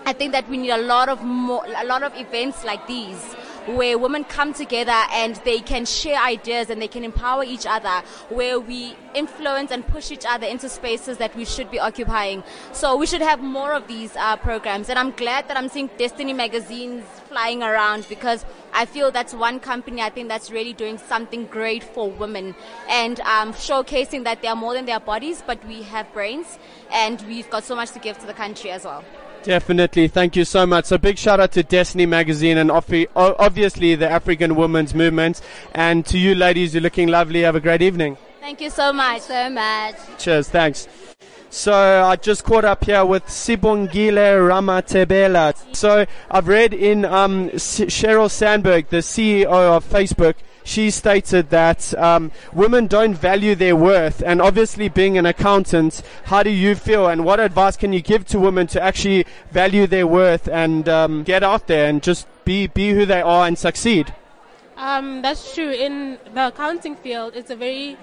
I 0.05 0.13
think 0.13 0.31
that 0.31 0.49
we 0.49 0.57
need 0.57 0.71
a 0.71 0.81
lot 0.81 1.09
of 1.09 1.23
more, 1.23 1.63
a 1.65 1.85
lot 1.85 2.03
of 2.03 2.15
events 2.15 2.63
like 2.63 2.87
these 2.87 3.35
where 3.77 3.97
women 3.97 4.23
come 4.23 4.53
together 4.53 4.99
and 5.11 5.35
they 5.37 5.59
can 5.59 5.85
share 5.85 6.19
ideas 6.21 6.69
and 6.69 6.81
they 6.81 6.87
can 6.87 7.03
empower 7.03 7.43
each 7.43 7.65
other, 7.65 8.01
where 8.29 8.59
we 8.59 8.95
influence 9.13 9.71
and 9.71 9.85
push 9.87 10.11
each 10.11 10.25
other 10.27 10.47
into 10.47 10.69
spaces 10.69 11.17
that 11.17 11.35
we 11.35 11.45
should 11.45 11.69
be 11.69 11.79
occupying. 11.79 12.43
So 12.71 12.95
we 12.95 13.05
should 13.05 13.21
have 13.21 13.41
more 13.41 13.73
of 13.73 13.87
these 13.87 14.15
uh, 14.15 14.37
programs. 14.37 14.89
And 14.89 14.97
I'm 14.97 15.11
glad 15.11 15.47
that 15.47 15.57
I'm 15.57 15.69
seeing 15.69 15.89
Destiny 15.97 16.33
magazines 16.33 17.03
flying 17.27 17.63
around 17.63 18.05
because 18.09 18.45
I 18.73 18.85
feel 18.85 19.11
that's 19.11 19.33
one 19.33 19.59
company 19.59 20.01
I 20.01 20.09
think 20.09 20.27
that's 20.27 20.51
really 20.51 20.73
doing 20.73 20.97
something 20.97 21.45
great 21.45 21.83
for 21.83 22.09
women 22.09 22.55
and 22.89 23.19
um, 23.21 23.53
showcasing 23.53 24.23
that 24.23 24.41
they 24.41 24.47
are 24.47 24.55
more 24.55 24.73
than 24.73 24.85
their 24.85 24.99
bodies, 24.99 25.43
but 25.45 25.63
we 25.65 25.83
have 25.83 26.11
brains 26.13 26.59
and 26.91 27.21
we've 27.27 27.49
got 27.49 27.63
so 27.63 27.75
much 27.75 27.91
to 27.91 27.99
give 27.99 28.17
to 28.19 28.27
the 28.27 28.33
country 28.33 28.71
as 28.71 28.85
well. 28.85 29.03
Definitely. 29.43 30.07
Thank 30.07 30.35
you 30.35 30.45
so 30.45 30.65
much. 30.65 30.85
So 30.85 30.97
big 30.97 31.17
shout 31.17 31.39
out 31.39 31.51
to 31.53 31.63
Destiny 31.63 32.05
Magazine 32.05 32.57
and 32.57 32.69
obviously 32.71 33.95
the 33.95 34.09
African 34.09 34.55
Women's 34.55 34.93
Movement. 34.93 35.41
And 35.73 36.05
to 36.07 36.17
you 36.17 36.35
ladies, 36.35 36.75
you're 36.75 36.81
looking 36.81 37.07
lovely. 37.07 37.41
Have 37.41 37.55
a 37.55 37.59
great 37.59 37.81
evening. 37.81 38.17
Thank 38.39 38.61
you 38.61 38.69
so 38.69 38.93
much. 38.93 39.21
So 39.21 39.49
much. 39.49 39.95
Cheers. 40.19 40.49
Thanks. 40.49 40.87
So 41.49 41.73
I 41.73 42.15
just 42.15 42.43
caught 42.43 42.63
up 42.63 42.85
here 42.85 43.03
with 43.03 43.25
Sibongile 43.25 44.39
Ramatebela. 44.47 45.75
So 45.75 46.05
I've 46.29 46.47
read 46.47 46.73
in 46.73 47.03
um, 47.03 47.49
Sheryl 47.49 48.31
Sandberg, 48.31 48.87
the 48.87 48.97
CEO 48.97 49.45
of 49.47 49.83
Facebook, 49.87 50.35
she 50.63 50.91
stated 50.91 51.49
that 51.49 51.97
um, 51.97 52.31
women 52.53 52.87
don't 52.87 53.13
value 53.13 53.55
their 53.55 53.75
worth. 53.75 54.21
And 54.25 54.41
obviously, 54.41 54.89
being 54.89 55.17
an 55.17 55.25
accountant, 55.25 56.01
how 56.25 56.43
do 56.43 56.49
you 56.49 56.75
feel? 56.75 57.07
And 57.07 57.25
what 57.25 57.39
advice 57.39 57.77
can 57.77 57.93
you 57.93 58.01
give 58.01 58.25
to 58.27 58.39
women 58.39 58.67
to 58.67 58.81
actually 58.81 59.25
value 59.51 59.87
their 59.87 60.07
worth 60.07 60.47
and 60.47 60.87
um, 60.87 61.23
get 61.23 61.43
out 61.43 61.67
there 61.67 61.89
and 61.89 62.01
just 62.01 62.27
be 62.45 62.67
be 62.67 62.91
who 62.91 63.05
they 63.05 63.21
are 63.21 63.47
and 63.47 63.57
succeed? 63.57 64.13
Um, 64.77 65.21
that's 65.21 65.53
true. 65.53 65.69
In 65.69 66.17
the 66.33 66.47
accounting 66.47 66.95
field, 66.95 67.35
it's 67.35 67.51
a 67.51 67.55
very 67.55 67.97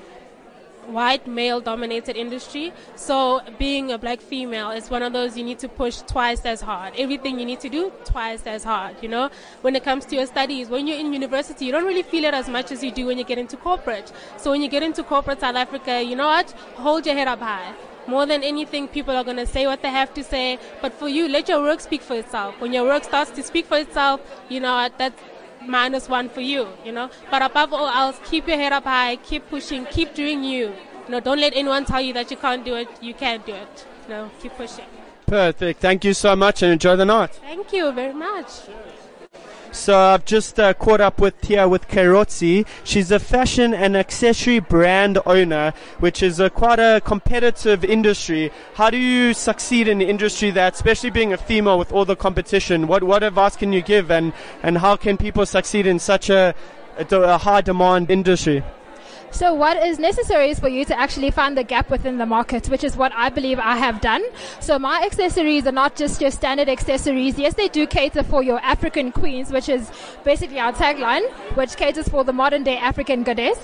white 0.88 1.26
male 1.26 1.60
dominated 1.60 2.16
industry. 2.16 2.72
So 2.96 3.40
being 3.58 3.92
a 3.92 3.98
black 3.98 4.20
female 4.20 4.70
is 4.70 4.90
one 4.90 5.02
of 5.02 5.12
those 5.12 5.36
you 5.36 5.44
need 5.44 5.58
to 5.60 5.68
push 5.68 5.98
twice 5.98 6.44
as 6.44 6.60
hard. 6.60 6.94
Everything 6.96 7.38
you 7.38 7.44
need 7.44 7.60
to 7.60 7.68
do 7.68 7.92
twice 8.04 8.46
as 8.46 8.64
hard, 8.64 8.96
you 9.02 9.08
know? 9.08 9.30
When 9.60 9.76
it 9.76 9.84
comes 9.84 10.04
to 10.06 10.16
your 10.16 10.26
studies, 10.26 10.68
when 10.68 10.86
you're 10.86 10.98
in 10.98 11.12
university, 11.12 11.66
you 11.66 11.72
don't 11.72 11.84
really 11.84 12.02
feel 12.02 12.24
it 12.24 12.34
as 12.34 12.48
much 12.48 12.72
as 12.72 12.82
you 12.82 12.90
do 12.90 13.06
when 13.06 13.18
you 13.18 13.24
get 13.24 13.38
into 13.38 13.56
corporate. 13.56 14.12
So 14.36 14.50
when 14.50 14.62
you 14.62 14.68
get 14.68 14.82
into 14.82 15.02
corporate 15.02 15.40
South 15.40 15.56
Africa, 15.56 16.02
you 16.02 16.16
know 16.16 16.26
what? 16.26 16.50
Hold 16.76 17.06
your 17.06 17.14
head 17.14 17.28
up 17.28 17.40
high. 17.40 17.74
More 18.06 18.24
than 18.24 18.42
anything, 18.42 18.88
people 18.88 19.14
are 19.14 19.24
going 19.24 19.36
to 19.36 19.46
say 19.46 19.66
what 19.66 19.82
they 19.82 19.90
have 19.90 20.14
to 20.14 20.24
say. 20.24 20.58
But 20.80 20.94
for 20.94 21.08
you, 21.08 21.28
let 21.28 21.46
your 21.46 21.60
work 21.60 21.80
speak 21.80 22.00
for 22.00 22.16
itself. 22.16 22.58
When 22.58 22.72
your 22.72 22.84
work 22.84 23.04
starts 23.04 23.30
to 23.32 23.42
speak 23.42 23.66
for 23.66 23.76
itself, 23.76 24.22
you 24.48 24.60
know 24.60 24.74
what? 24.76 24.96
That's 24.96 25.20
minus 25.66 26.08
one 26.08 26.28
for 26.28 26.40
you, 26.40 26.68
you 26.84 26.92
know. 26.92 27.10
But 27.30 27.42
above 27.42 27.72
all 27.72 27.88
else, 27.88 28.20
keep 28.24 28.48
your 28.48 28.56
head 28.56 28.72
up 28.72 28.84
high, 28.84 29.16
keep 29.16 29.48
pushing, 29.48 29.86
keep 29.86 30.14
doing 30.14 30.44
you. 30.44 30.74
You 31.06 31.12
know, 31.12 31.20
don't 31.20 31.40
let 31.40 31.54
anyone 31.54 31.84
tell 31.84 32.00
you 32.00 32.12
that 32.14 32.30
you 32.30 32.36
can't 32.36 32.64
do 32.64 32.74
it. 32.74 32.88
You 33.00 33.14
can 33.14 33.42
do 33.46 33.54
it. 33.54 33.86
You 34.04 34.14
know, 34.14 34.30
keep 34.40 34.52
pushing. 34.52 34.84
Perfect. 35.26 35.80
Thank 35.80 36.04
you 36.04 36.14
so 36.14 36.34
much 36.36 36.62
and 36.62 36.72
enjoy 36.72 36.96
the 36.96 37.04
night. 37.04 37.34
Thank 37.34 37.72
you 37.72 37.92
very 37.92 38.14
much. 38.14 38.46
So 39.70 39.96
I've 39.96 40.24
just 40.24 40.58
uh, 40.58 40.74
caught 40.74 41.00
up 41.00 41.20
with 41.20 41.40
Tia 41.40 41.68
with 41.68 41.88
Kerotzi. 41.88 42.66
She's 42.84 43.10
a 43.10 43.18
fashion 43.18 43.74
and 43.74 43.96
accessory 43.96 44.58
brand 44.60 45.18
owner, 45.26 45.72
which 45.98 46.22
is 46.22 46.40
a 46.40 46.50
quite 46.50 46.78
a 46.78 47.00
competitive 47.04 47.84
industry. 47.84 48.50
How 48.74 48.90
do 48.90 48.96
you 48.96 49.34
succeed 49.34 49.86
in 49.86 49.98
the 49.98 50.08
industry 50.08 50.50
that, 50.52 50.74
especially 50.74 51.10
being 51.10 51.32
a 51.32 51.36
female 51.36 51.78
with 51.78 51.92
all 51.92 52.04
the 52.04 52.16
competition? 52.16 52.86
What 52.86 53.04
what 53.04 53.22
advice 53.22 53.56
can 53.56 53.72
you 53.72 53.82
give, 53.82 54.10
and 54.10 54.32
and 54.62 54.78
how 54.78 54.96
can 54.96 55.16
people 55.16 55.44
succeed 55.46 55.86
in 55.86 55.98
such 55.98 56.30
a, 56.30 56.54
a, 56.98 57.16
a 57.16 57.38
high 57.38 57.60
demand 57.60 58.10
industry? 58.10 58.64
So 59.30 59.52
what 59.52 59.76
is 59.76 59.98
necessary 59.98 60.50
is 60.50 60.58
for 60.58 60.68
you 60.68 60.84
to 60.86 60.98
actually 60.98 61.30
find 61.30 61.56
the 61.56 61.62
gap 61.62 61.90
within 61.90 62.16
the 62.18 62.26
market, 62.26 62.68
which 62.68 62.82
is 62.82 62.96
what 62.96 63.12
I 63.14 63.28
believe 63.28 63.58
I 63.58 63.76
have 63.76 64.00
done. 64.00 64.22
So 64.60 64.78
my 64.78 65.02
accessories 65.04 65.66
are 65.66 65.72
not 65.72 65.96
just 65.96 66.20
your 66.20 66.30
standard 66.30 66.68
accessories. 66.68 67.38
Yes, 67.38 67.54
they 67.54 67.68
do 67.68 67.86
cater 67.86 68.22
for 68.22 68.42
your 68.42 68.58
African 68.60 69.12
queens, 69.12 69.52
which 69.52 69.68
is 69.68 69.90
basically 70.24 70.58
our 70.58 70.72
tagline, 70.72 71.30
which 71.56 71.76
caters 71.76 72.08
for 72.08 72.24
the 72.24 72.32
modern 72.32 72.64
day 72.64 72.78
African 72.78 73.22
goddess. 73.22 73.58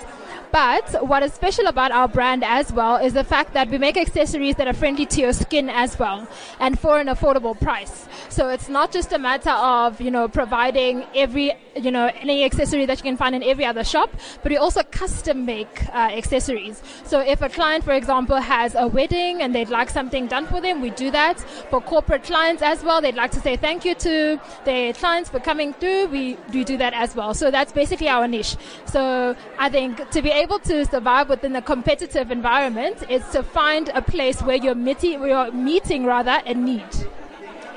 But 0.52 1.08
what 1.08 1.24
is 1.24 1.34
special 1.34 1.66
about 1.66 1.90
our 1.90 2.06
brand 2.06 2.44
as 2.44 2.72
well 2.72 2.94
is 2.96 3.12
the 3.12 3.24
fact 3.24 3.54
that 3.54 3.68
we 3.70 3.78
make 3.78 3.96
accessories 3.96 4.54
that 4.54 4.68
are 4.68 4.72
friendly 4.72 5.04
to 5.06 5.20
your 5.20 5.32
skin 5.32 5.68
as 5.68 5.98
well 5.98 6.28
and 6.60 6.78
for 6.78 7.00
an 7.00 7.08
affordable 7.08 7.58
price. 7.58 8.06
So 8.34 8.48
it's 8.48 8.68
not 8.68 8.90
just 8.90 9.12
a 9.12 9.18
matter 9.18 9.50
of, 9.50 10.00
you 10.00 10.10
know, 10.10 10.26
providing 10.26 11.04
every, 11.14 11.52
you 11.76 11.92
know, 11.92 12.10
any 12.16 12.42
accessory 12.44 12.84
that 12.84 12.98
you 12.98 13.04
can 13.04 13.16
find 13.16 13.32
in 13.32 13.44
every 13.44 13.64
other 13.64 13.84
shop, 13.84 14.10
but 14.42 14.50
we 14.50 14.56
also 14.56 14.82
custom 14.82 15.46
make 15.46 15.88
uh, 15.90 16.10
accessories. 16.20 16.82
So 17.04 17.20
if 17.20 17.42
a 17.42 17.48
client, 17.48 17.84
for 17.84 17.92
example, 17.92 18.38
has 18.38 18.74
a 18.74 18.88
wedding 18.88 19.40
and 19.40 19.54
they'd 19.54 19.68
like 19.68 19.88
something 19.88 20.26
done 20.26 20.46
for 20.46 20.60
them, 20.60 20.80
we 20.80 20.90
do 20.90 21.12
that. 21.12 21.38
For 21.70 21.80
corporate 21.80 22.24
clients 22.24 22.60
as 22.60 22.82
well, 22.82 23.00
they'd 23.00 23.14
like 23.14 23.30
to 23.30 23.40
say 23.40 23.56
thank 23.56 23.84
you 23.84 23.94
to 23.94 24.40
their 24.64 24.92
clients 24.94 25.30
for 25.30 25.38
coming 25.38 25.72
through, 25.72 26.06
we, 26.06 26.36
we 26.52 26.64
do 26.64 26.76
that 26.78 26.92
as 26.92 27.14
well. 27.14 27.34
So 27.34 27.52
that's 27.52 27.70
basically 27.70 28.08
our 28.08 28.26
niche. 28.26 28.56
So 28.86 29.36
I 29.60 29.68
think 29.68 30.10
to 30.10 30.22
be 30.22 30.30
able 30.30 30.58
to 30.58 30.84
survive 30.86 31.28
within 31.28 31.54
a 31.54 31.62
competitive 31.62 32.32
environment 32.32 33.08
is 33.08 33.22
to 33.28 33.44
find 33.44 33.90
a 33.90 34.02
place 34.02 34.42
where 34.42 34.56
you're 34.56 34.74
meeting, 34.74 35.20
where 35.20 35.28
you're 35.28 35.52
meeting 35.52 36.04
rather 36.04 36.42
a 36.44 36.52
need. 36.52 36.82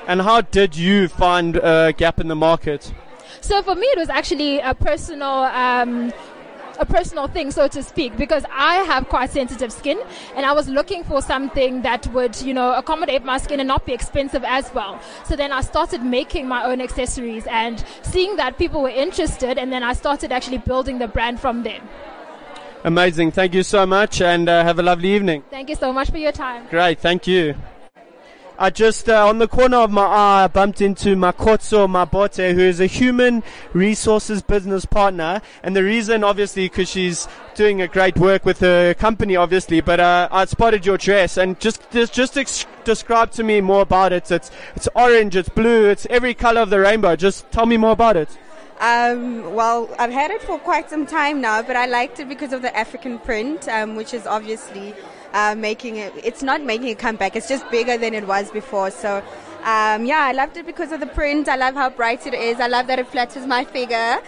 And 0.08 0.22
how 0.22 0.40
did 0.40 0.74
you 0.74 1.06
find 1.06 1.56
a 1.56 1.92
gap 1.92 2.18
in 2.18 2.28
the 2.28 2.34
market? 2.34 2.92
So 3.42 3.62
for 3.62 3.74
me, 3.74 3.86
it 3.88 3.98
was 3.98 4.08
actually 4.08 4.58
a 4.58 4.74
personal. 4.74 5.28
Um, 5.28 6.12
a 6.80 6.86
personal 6.86 7.26
thing, 7.26 7.50
so 7.50 7.66
to 7.66 7.82
speak, 7.82 8.16
because 8.16 8.44
I 8.52 8.76
have 8.84 9.08
quite 9.08 9.30
sensitive 9.30 9.72
skin 9.72 10.00
and 10.36 10.46
I 10.46 10.52
was 10.52 10.68
looking 10.68 11.02
for 11.02 11.20
something 11.20 11.82
that 11.82 12.06
would, 12.12 12.40
you 12.40 12.54
know, 12.54 12.72
accommodate 12.72 13.24
my 13.24 13.38
skin 13.38 13.58
and 13.58 13.66
not 13.66 13.84
be 13.84 13.92
expensive 13.92 14.44
as 14.44 14.72
well. 14.72 15.00
So 15.24 15.34
then 15.34 15.50
I 15.50 15.62
started 15.62 16.04
making 16.04 16.46
my 16.46 16.62
own 16.64 16.80
accessories 16.80 17.48
and 17.48 17.84
seeing 18.02 18.36
that 18.36 18.58
people 18.58 18.80
were 18.80 18.90
interested 18.90 19.58
and 19.58 19.72
then 19.72 19.82
I 19.82 19.92
started 19.92 20.30
actually 20.30 20.58
building 20.58 21.00
the 21.00 21.08
brand 21.08 21.40
from 21.40 21.64
there. 21.64 21.80
Amazing. 22.84 23.32
Thank 23.32 23.54
you 23.54 23.64
so 23.64 23.84
much 23.84 24.20
and 24.20 24.48
uh, 24.48 24.62
have 24.62 24.78
a 24.78 24.82
lovely 24.84 25.12
evening. 25.16 25.42
Thank 25.50 25.70
you 25.70 25.74
so 25.74 25.92
much 25.92 26.12
for 26.12 26.18
your 26.18 26.30
time. 26.30 26.68
Great. 26.68 27.00
Thank 27.00 27.26
you. 27.26 27.56
I 28.60 28.70
just, 28.70 29.08
uh, 29.08 29.24
on 29.24 29.38
the 29.38 29.46
corner 29.46 29.76
of 29.76 29.92
my 29.92 30.02
eye, 30.02 30.42
I 30.42 30.46
bumped 30.48 30.80
into 30.80 31.14
Makotso 31.14 31.86
Mabote, 31.86 32.54
who 32.54 32.60
is 32.60 32.80
a 32.80 32.86
human 32.86 33.44
resources 33.72 34.42
business 34.42 34.84
partner. 34.84 35.40
And 35.62 35.76
the 35.76 35.84
reason, 35.84 36.24
obviously, 36.24 36.68
because 36.68 36.88
she's 36.88 37.28
doing 37.54 37.80
a 37.80 37.86
great 37.86 38.18
work 38.18 38.44
with 38.44 38.58
her 38.58 38.94
company, 38.94 39.36
obviously, 39.36 39.80
but 39.80 40.00
uh, 40.00 40.28
I 40.32 40.44
spotted 40.46 40.84
your 40.84 40.98
dress 40.98 41.36
and 41.36 41.60
just, 41.60 41.88
just, 41.92 42.12
just 42.12 42.36
ex- 42.36 42.66
describe 42.82 43.30
to 43.32 43.44
me 43.44 43.60
more 43.60 43.82
about 43.82 44.12
it. 44.12 44.28
It's, 44.28 44.50
it's 44.74 44.88
orange, 44.96 45.36
it's 45.36 45.48
blue, 45.48 45.88
it's 45.88 46.08
every 46.10 46.34
color 46.34 46.62
of 46.62 46.70
the 46.70 46.80
rainbow. 46.80 47.14
Just 47.14 47.48
tell 47.52 47.64
me 47.64 47.76
more 47.76 47.92
about 47.92 48.16
it. 48.16 48.28
Um, 48.80 49.54
well, 49.54 49.88
I've 50.00 50.10
had 50.12 50.32
it 50.32 50.42
for 50.42 50.58
quite 50.58 50.90
some 50.90 51.06
time 51.06 51.40
now, 51.40 51.62
but 51.62 51.76
I 51.76 51.86
liked 51.86 52.18
it 52.18 52.28
because 52.28 52.52
of 52.52 52.62
the 52.62 52.76
African 52.76 53.20
print, 53.20 53.68
um, 53.68 53.94
which 53.94 54.12
is 54.12 54.26
obviously 54.26 54.94
uh, 55.32 55.54
making 55.56 55.96
it. 55.96 56.12
It's 56.22 56.42
not 56.42 56.62
making 56.62 56.88
a 56.88 56.94
comeback. 56.94 57.36
It's 57.36 57.48
just 57.48 57.68
bigger 57.70 57.98
than 57.98 58.14
it 58.14 58.26
was 58.26 58.50
before. 58.50 58.90
So, 58.90 59.18
um, 59.64 60.04
yeah, 60.04 60.20
I 60.20 60.32
loved 60.32 60.56
it 60.56 60.66
because 60.66 60.92
of 60.92 61.00
the 61.00 61.06
print. 61.06 61.48
I 61.48 61.56
love 61.56 61.74
how 61.74 61.90
bright 61.90 62.26
it 62.26 62.34
is. 62.34 62.60
I 62.60 62.66
love 62.66 62.86
that 62.86 62.98
it 62.98 63.06
flatters 63.08 63.46
my 63.46 63.64
figure. 63.64 64.18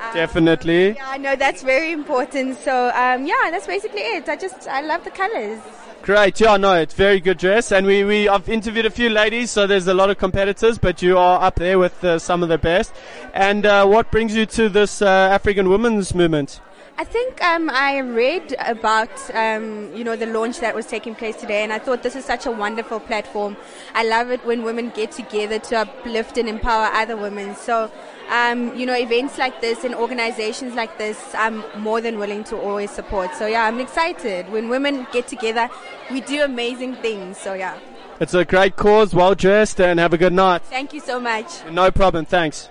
Um, 0.00 0.14
Definitely. 0.14 0.92
Yeah, 0.92 1.08
I 1.08 1.18
know 1.18 1.36
that's 1.36 1.62
very 1.62 1.92
important. 1.92 2.58
So, 2.58 2.88
um, 2.94 3.26
yeah, 3.26 3.50
that's 3.50 3.66
basically 3.66 4.00
it. 4.00 4.28
I 4.28 4.36
just 4.36 4.66
I 4.66 4.80
love 4.80 5.04
the 5.04 5.10
colors. 5.10 5.60
Great, 6.02 6.40
yeah, 6.40 6.56
no, 6.56 6.72
it's 6.72 6.94
very 6.94 7.20
good 7.20 7.36
dress, 7.36 7.70
and 7.70 7.86
we, 7.86 8.04
we 8.04 8.26
I've 8.26 8.48
interviewed 8.48 8.86
a 8.86 8.90
few 8.90 9.10
ladies, 9.10 9.50
so 9.50 9.66
there's 9.66 9.86
a 9.86 9.92
lot 9.92 10.08
of 10.08 10.16
competitors, 10.16 10.78
but 10.78 11.02
you 11.02 11.18
are 11.18 11.42
up 11.42 11.56
there 11.56 11.78
with 11.78 12.02
uh, 12.02 12.18
some 12.18 12.42
of 12.42 12.48
the 12.48 12.56
best. 12.56 12.94
And 13.34 13.66
uh, 13.66 13.84
what 13.84 14.10
brings 14.10 14.34
you 14.34 14.46
to 14.46 14.70
this 14.70 15.02
uh, 15.02 15.06
African 15.06 15.68
women's 15.68 16.14
movement? 16.14 16.62
I 17.00 17.04
think 17.04 17.42
um, 17.42 17.70
I 17.70 18.00
read 18.00 18.54
about 18.58 19.08
um, 19.34 19.90
you 19.96 20.04
know 20.04 20.16
the 20.16 20.26
launch 20.26 20.60
that 20.60 20.74
was 20.74 20.84
taking 20.84 21.14
place 21.14 21.34
today, 21.34 21.62
and 21.62 21.72
I 21.72 21.78
thought 21.78 22.02
this 22.02 22.14
is 22.14 22.26
such 22.26 22.44
a 22.44 22.50
wonderful 22.50 23.00
platform. 23.00 23.56
I 23.94 24.04
love 24.04 24.30
it 24.30 24.44
when 24.44 24.64
women 24.64 24.92
get 24.94 25.10
together 25.10 25.58
to 25.58 25.78
uplift 25.78 26.36
and 26.36 26.46
empower 26.46 26.92
other 26.92 27.16
women. 27.16 27.56
So, 27.56 27.90
um, 28.28 28.76
you 28.76 28.84
know, 28.84 28.92
events 28.94 29.38
like 29.38 29.62
this 29.62 29.82
and 29.82 29.94
organizations 29.94 30.74
like 30.74 30.98
this, 30.98 31.18
I'm 31.32 31.64
more 31.78 32.02
than 32.02 32.18
willing 32.18 32.44
to 32.44 32.58
always 32.58 32.90
support. 32.90 33.34
So 33.34 33.46
yeah, 33.46 33.64
I'm 33.64 33.80
excited 33.80 34.50
when 34.50 34.68
women 34.68 35.06
get 35.10 35.26
together. 35.26 35.70
We 36.10 36.20
do 36.20 36.42
amazing 36.42 36.96
things. 36.96 37.38
So 37.38 37.54
yeah. 37.54 37.78
It's 38.20 38.34
a 38.34 38.44
great 38.44 38.76
cause, 38.76 39.14
well 39.14 39.34
dressed, 39.34 39.80
and 39.80 39.98
have 39.98 40.12
a 40.12 40.18
good 40.18 40.34
night. 40.34 40.60
Thank 40.64 40.92
you 40.92 41.00
so 41.00 41.18
much. 41.18 41.64
No 41.70 41.90
problem, 41.90 42.26
thanks. 42.26 42.68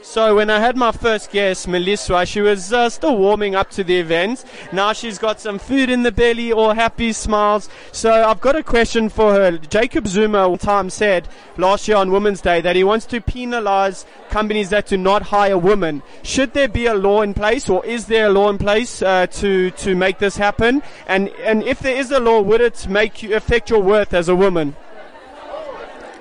So 0.00 0.36
when 0.36 0.48
I 0.48 0.60
had 0.60 0.76
my 0.76 0.92
first 0.92 1.32
guest, 1.32 1.66
Melissa, 1.66 2.24
she 2.24 2.40
was 2.40 2.72
uh, 2.72 2.88
still 2.88 3.16
warming 3.16 3.56
up 3.56 3.70
to 3.70 3.82
the 3.82 3.98
event. 3.98 4.44
Now 4.72 4.92
she's 4.92 5.18
got 5.18 5.40
some 5.40 5.58
food 5.58 5.90
in 5.90 6.02
the 6.02 6.12
belly, 6.12 6.52
all 6.52 6.72
happy 6.72 7.12
smiles. 7.12 7.68
So 7.90 8.24
I've 8.24 8.40
got 8.40 8.54
a 8.54 8.62
question 8.62 9.08
for 9.08 9.32
her. 9.34 9.58
Jacob 9.58 10.06
Zuma 10.06 10.48
one 10.48 10.58
time 10.58 10.88
said 10.88 11.28
last 11.56 11.88
year 11.88 11.96
on 11.96 12.12
Women's 12.12 12.40
Day 12.40 12.60
that 12.60 12.76
he 12.76 12.84
wants 12.84 13.06
to 13.06 13.20
penalize 13.20 14.06
companies 14.30 14.70
that 14.70 14.86
do 14.86 14.96
not 14.96 15.22
hire 15.22 15.58
women. 15.58 16.02
Should 16.22 16.54
there 16.54 16.68
be 16.68 16.86
a 16.86 16.94
law 16.94 17.22
in 17.22 17.34
place, 17.34 17.68
or 17.68 17.84
is 17.84 18.06
there 18.06 18.26
a 18.26 18.30
law 18.30 18.50
in 18.50 18.58
place 18.58 19.02
uh, 19.02 19.26
to 19.26 19.72
to 19.72 19.94
make 19.96 20.18
this 20.18 20.36
happen? 20.36 20.82
And 21.06 21.28
and 21.44 21.62
if 21.64 21.80
there 21.80 21.96
is 21.96 22.10
a 22.12 22.20
law, 22.20 22.40
would 22.40 22.60
it 22.60 22.88
make 22.88 23.22
you 23.22 23.34
affect 23.34 23.68
your 23.68 23.82
worth 23.82 24.14
as 24.14 24.28
a 24.28 24.36
woman? 24.36 24.76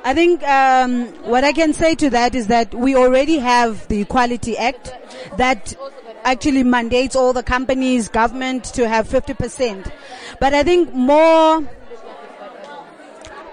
I 0.08 0.14
think 0.14 0.42
um, 0.44 1.08
what 1.30 1.44
I 1.44 1.52
can 1.52 1.74
say 1.74 1.94
to 1.96 2.10
that 2.12 2.34
is 2.34 2.48
that 2.48 2.74
we 2.74 2.96
already 2.96 3.40
have 3.40 3.86
the 3.90 4.00
Equality 4.00 4.58
Act 4.58 4.94
that 5.36 5.76
actually 6.24 6.64
mandates 6.64 7.14
all 7.14 7.34
the 7.34 7.44
companies, 7.44 8.08
government 8.08 8.64
to 8.76 8.88
have 8.88 9.10
50%. 9.10 9.92
But 10.40 10.54
I 10.54 10.64
think 10.64 10.94
more 10.94 11.60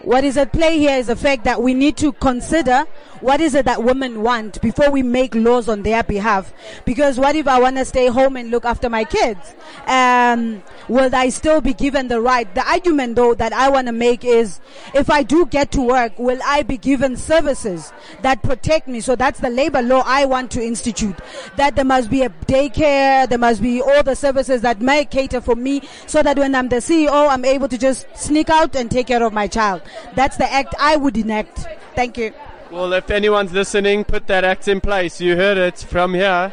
what 0.02 0.22
is 0.22 0.36
at 0.36 0.52
play 0.52 0.78
here 0.78 0.96
is 0.96 1.08
the 1.08 1.16
fact 1.16 1.42
that 1.42 1.60
we 1.60 1.74
need 1.74 1.96
to 1.96 2.12
consider 2.12 2.84
what 3.24 3.40
is 3.40 3.54
it 3.54 3.64
that 3.64 3.82
women 3.82 4.20
want 4.20 4.60
before 4.60 4.90
we 4.90 5.02
make 5.02 5.34
laws 5.34 5.66
on 5.66 5.82
their 5.82 6.02
behalf. 6.02 6.52
Because 6.84 7.18
what 7.18 7.34
if 7.34 7.48
I 7.48 7.58
want 7.58 7.76
to 7.76 7.86
stay 7.86 8.08
home 8.08 8.36
and 8.36 8.50
look 8.50 8.66
after 8.66 8.90
my 8.90 9.04
kids? 9.04 9.54
Um, 9.86 10.62
will 10.88 11.08
I 11.14 11.30
still 11.30 11.62
be 11.62 11.72
given 11.72 12.08
the 12.08 12.20
right? 12.20 12.54
The 12.54 12.62
argument 12.68 13.16
though 13.16 13.32
that 13.32 13.54
I 13.54 13.70
want 13.70 13.86
to 13.86 13.94
make 13.94 14.26
is 14.26 14.60
if 14.92 15.08
I 15.08 15.22
do 15.22 15.46
get 15.46 15.72
to 15.72 15.80
work, 15.80 16.18
will 16.18 16.38
I 16.44 16.64
be 16.64 16.76
given 16.76 17.16
services 17.16 17.94
that 18.20 18.42
protect 18.42 18.88
me? 18.88 19.00
So 19.00 19.16
that's 19.16 19.40
the 19.40 19.48
labor 19.48 19.80
law 19.80 20.02
I 20.04 20.26
want 20.26 20.50
to 20.50 20.62
institute. 20.62 21.16
That 21.56 21.76
there 21.76 21.84
must 21.86 22.10
be 22.10 22.24
a 22.24 22.28
daycare, 22.28 23.26
there 23.26 23.38
must 23.38 23.62
be 23.62 23.80
all 23.80 24.02
the 24.02 24.16
services 24.16 24.60
that 24.60 24.82
may 24.82 25.06
cater 25.06 25.40
for 25.40 25.56
me 25.56 25.80
so 26.06 26.22
that 26.22 26.36
when 26.36 26.54
I'm 26.54 26.68
the 26.68 26.76
CEO, 26.76 27.30
I'm 27.30 27.46
able 27.46 27.68
to 27.68 27.78
just 27.78 28.06
sneak 28.14 28.50
out 28.50 28.76
and 28.76 28.90
take 28.90 29.06
care 29.06 29.22
of 29.22 29.32
my 29.32 29.46
child. 29.46 29.80
That's 30.14 30.36
the 30.36 30.52
act 30.52 30.74
I 30.78 30.96
would 30.96 31.16
enact. 31.16 31.66
Thank 31.94 32.18
you. 32.18 32.34
Well, 32.74 32.92
if 32.92 33.08
anyone's 33.08 33.52
listening, 33.52 34.02
put 34.02 34.26
that 34.26 34.42
act 34.42 34.66
in 34.66 34.80
place. 34.80 35.20
You 35.20 35.36
heard 35.36 35.56
it 35.56 35.78
from 35.78 36.12
here. 36.12 36.52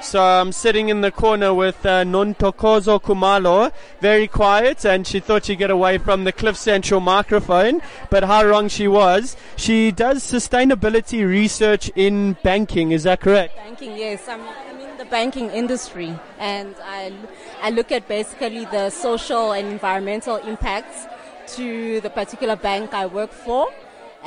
So 0.00 0.20
I'm 0.20 0.50
sitting 0.50 0.88
in 0.88 1.02
the 1.02 1.12
corner 1.12 1.54
with 1.54 1.86
uh, 1.86 2.02
Nontokozo 2.02 3.00
Kumalo, 3.00 3.70
very 4.00 4.26
quiet, 4.26 4.84
and 4.84 5.06
she 5.06 5.20
thought 5.20 5.44
she'd 5.44 5.58
get 5.58 5.70
away 5.70 5.98
from 5.98 6.24
the 6.24 6.32
Cliff 6.32 6.56
Central 6.56 6.98
microphone, 6.98 7.80
but 8.10 8.24
how 8.24 8.44
wrong 8.44 8.66
she 8.66 8.88
was. 8.88 9.36
She 9.54 9.92
does 9.92 10.24
sustainability 10.24 11.24
research 11.24 11.92
in 11.94 12.32
banking, 12.42 12.90
is 12.90 13.04
that 13.04 13.20
correct? 13.20 13.54
Banking, 13.54 13.96
yes. 13.96 14.26
I'm, 14.28 14.40
I'm 14.40 14.80
in 14.80 14.98
the 14.98 15.04
banking 15.04 15.50
industry, 15.50 16.18
and 16.40 16.74
I, 16.82 17.12
I 17.62 17.70
look 17.70 17.92
at 17.92 18.08
basically 18.08 18.64
the 18.64 18.90
social 18.90 19.52
and 19.52 19.68
environmental 19.68 20.38
impacts 20.38 21.06
to 21.54 22.00
the 22.00 22.10
particular 22.10 22.56
bank 22.56 22.94
I 22.94 23.06
work 23.06 23.30
for. 23.30 23.68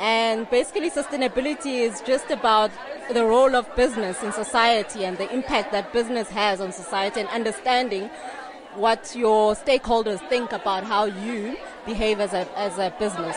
And 0.00 0.48
basically, 0.48 0.88
sustainability 0.88 1.80
is 1.80 2.00
just 2.00 2.30
about 2.30 2.70
the 3.12 3.22
role 3.22 3.54
of 3.54 3.76
business 3.76 4.22
in 4.22 4.32
society 4.32 5.04
and 5.04 5.18
the 5.18 5.30
impact 5.30 5.72
that 5.72 5.92
business 5.92 6.30
has 6.30 6.58
on 6.58 6.72
society 6.72 7.20
and 7.20 7.28
understanding 7.28 8.08
what 8.76 9.14
your 9.14 9.54
stakeholders 9.54 10.26
think 10.30 10.52
about 10.52 10.84
how 10.84 11.04
you 11.04 11.54
behave 11.84 12.18
as 12.18 12.32
a, 12.32 12.48
as 12.58 12.78
a 12.78 12.94
business. 12.98 13.36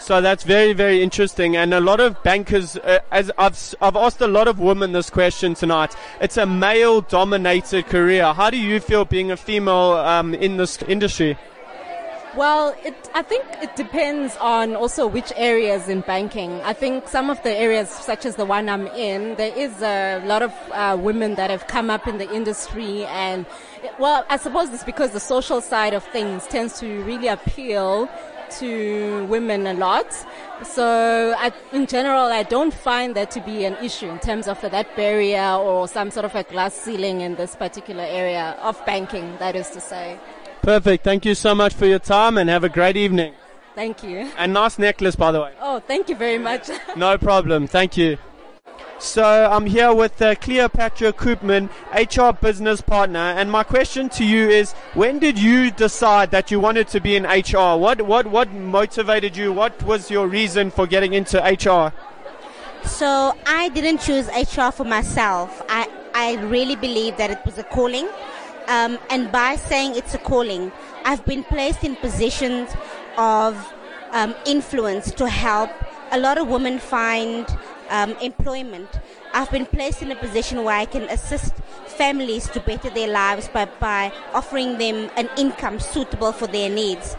So 0.00 0.20
that's 0.20 0.44
very, 0.44 0.74
very 0.74 1.02
interesting. 1.02 1.56
And 1.56 1.72
a 1.72 1.80
lot 1.80 1.98
of 1.98 2.22
bankers, 2.22 2.76
uh, 2.76 2.98
as 3.10 3.30
I've, 3.38 3.74
I've 3.80 3.96
asked 3.96 4.20
a 4.20 4.26
lot 4.26 4.48
of 4.48 4.60
women 4.60 4.92
this 4.92 5.08
question 5.08 5.54
tonight, 5.54 5.96
it's 6.20 6.36
a 6.36 6.44
male 6.44 7.00
dominated 7.00 7.86
career. 7.86 8.34
How 8.34 8.50
do 8.50 8.58
you 8.58 8.80
feel 8.80 9.06
being 9.06 9.30
a 9.30 9.36
female 9.38 9.92
um, 9.92 10.34
in 10.34 10.58
this 10.58 10.82
industry? 10.82 11.38
Well, 12.36 12.74
it, 12.84 12.96
I 13.14 13.22
think 13.22 13.44
it 13.62 13.76
depends 13.76 14.36
on 14.38 14.74
also 14.74 15.06
which 15.06 15.32
areas 15.36 15.88
in 15.88 16.00
banking. 16.00 16.60
I 16.62 16.72
think 16.72 17.06
some 17.06 17.30
of 17.30 17.40
the 17.44 17.50
areas, 17.54 17.88
such 17.88 18.26
as 18.26 18.34
the 18.34 18.44
one 18.44 18.68
I'm 18.68 18.88
in, 18.88 19.36
there 19.36 19.56
is 19.56 19.80
a 19.82 20.20
lot 20.26 20.42
of 20.42 20.52
uh, 20.72 20.96
women 21.00 21.36
that 21.36 21.50
have 21.50 21.68
come 21.68 21.90
up 21.90 22.08
in 22.08 22.18
the 22.18 22.28
industry, 22.34 23.04
and 23.04 23.46
well, 24.00 24.26
I 24.28 24.36
suppose 24.36 24.70
it's 24.70 24.82
because 24.82 25.12
the 25.12 25.20
social 25.20 25.60
side 25.60 25.94
of 25.94 26.02
things 26.02 26.48
tends 26.48 26.80
to 26.80 27.04
really 27.04 27.28
appeal 27.28 28.08
to 28.58 29.26
women 29.26 29.68
a 29.68 29.74
lot. 29.74 30.12
So, 30.64 31.34
I, 31.38 31.52
in 31.72 31.86
general, 31.86 32.26
I 32.26 32.42
don't 32.42 32.74
find 32.74 33.14
that 33.14 33.30
to 33.32 33.40
be 33.42 33.64
an 33.64 33.76
issue 33.76 34.08
in 34.08 34.18
terms 34.18 34.48
of 34.48 34.60
that 34.60 34.96
barrier 34.96 35.54
or 35.54 35.86
some 35.86 36.10
sort 36.10 36.24
of 36.24 36.34
a 36.34 36.42
glass 36.42 36.74
ceiling 36.74 37.20
in 37.20 37.36
this 37.36 37.54
particular 37.54 38.04
area 38.04 38.56
of 38.60 38.84
banking. 38.84 39.36
That 39.38 39.54
is 39.54 39.70
to 39.70 39.80
say. 39.80 40.18
Perfect. 40.64 41.04
Thank 41.04 41.26
you 41.26 41.34
so 41.34 41.54
much 41.54 41.74
for 41.74 41.84
your 41.84 41.98
time 41.98 42.38
and 42.38 42.48
have 42.48 42.64
a 42.64 42.70
great 42.70 42.96
evening. 42.96 43.34
Thank 43.74 44.02
you. 44.02 44.30
And 44.38 44.54
nice 44.54 44.78
necklace, 44.78 45.14
by 45.14 45.30
the 45.30 45.42
way. 45.42 45.52
Oh, 45.60 45.78
thank 45.80 46.08
you 46.08 46.16
very 46.16 46.38
much. 46.38 46.70
no 46.96 47.18
problem. 47.18 47.66
Thank 47.66 47.98
you. 47.98 48.16
So 48.98 49.22
I'm 49.22 49.66
here 49.66 49.92
with 49.92 50.22
uh, 50.22 50.36
Cleopatra 50.36 51.12
Koopman, 51.12 51.68
HR 51.92 52.32
business 52.32 52.80
partner, 52.80 53.18
and 53.18 53.50
my 53.50 53.62
question 53.62 54.08
to 54.10 54.24
you 54.24 54.48
is: 54.48 54.72
When 54.94 55.18
did 55.18 55.38
you 55.38 55.70
decide 55.70 56.30
that 56.30 56.50
you 56.50 56.60
wanted 56.60 56.88
to 56.88 57.00
be 57.00 57.14
in 57.14 57.24
HR? 57.24 57.76
What 57.76 58.00
what 58.00 58.26
what 58.28 58.50
motivated 58.52 59.36
you? 59.36 59.52
What 59.52 59.82
was 59.82 60.10
your 60.10 60.28
reason 60.28 60.70
for 60.70 60.86
getting 60.86 61.12
into 61.12 61.38
HR? 61.38 61.92
So 62.88 63.36
I 63.46 63.68
didn't 63.70 63.98
choose 63.98 64.28
HR 64.28 64.70
for 64.70 64.84
myself. 64.84 65.60
I 65.68 65.88
I 66.14 66.36
really 66.46 66.76
believe 66.76 67.18
that 67.18 67.30
it 67.30 67.44
was 67.44 67.58
a 67.58 67.64
calling. 67.64 68.08
Um, 68.66 68.98
and 69.10 69.30
by 69.30 69.56
saying 69.56 69.96
it's 69.96 70.14
a 70.14 70.18
calling, 70.18 70.72
I've 71.04 71.24
been 71.24 71.44
placed 71.44 71.84
in 71.84 71.96
positions 71.96 72.70
of 73.16 73.72
um, 74.12 74.34
influence 74.46 75.10
to 75.12 75.28
help 75.28 75.70
a 76.10 76.18
lot 76.18 76.38
of 76.38 76.48
women 76.48 76.78
find 76.78 77.46
um, 77.90 78.12
employment. 78.22 78.88
I've 79.32 79.50
been 79.50 79.66
placed 79.66 80.00
in 80.00 80.12
a 80.12 80.16
position 80.16 80.64
where 80.64 80.76
I 80.76 80.84
can 80.84 81.02
assist 81.04 81.54
families 81.86 82.48
to 82.50 82.60
better 82.60 82.90
their 82.90 83.08
lives 83.08 83.48
by, 83.48 83.66
by 83.66 84.12
offering 84.32 84.78
them 84.78 85.10
an 85.16 85.28
income 85.36 85.80
suitable 85.80 86.32
for 86.32 86.46
their 86.46 86.70
needs. 86.70 87.16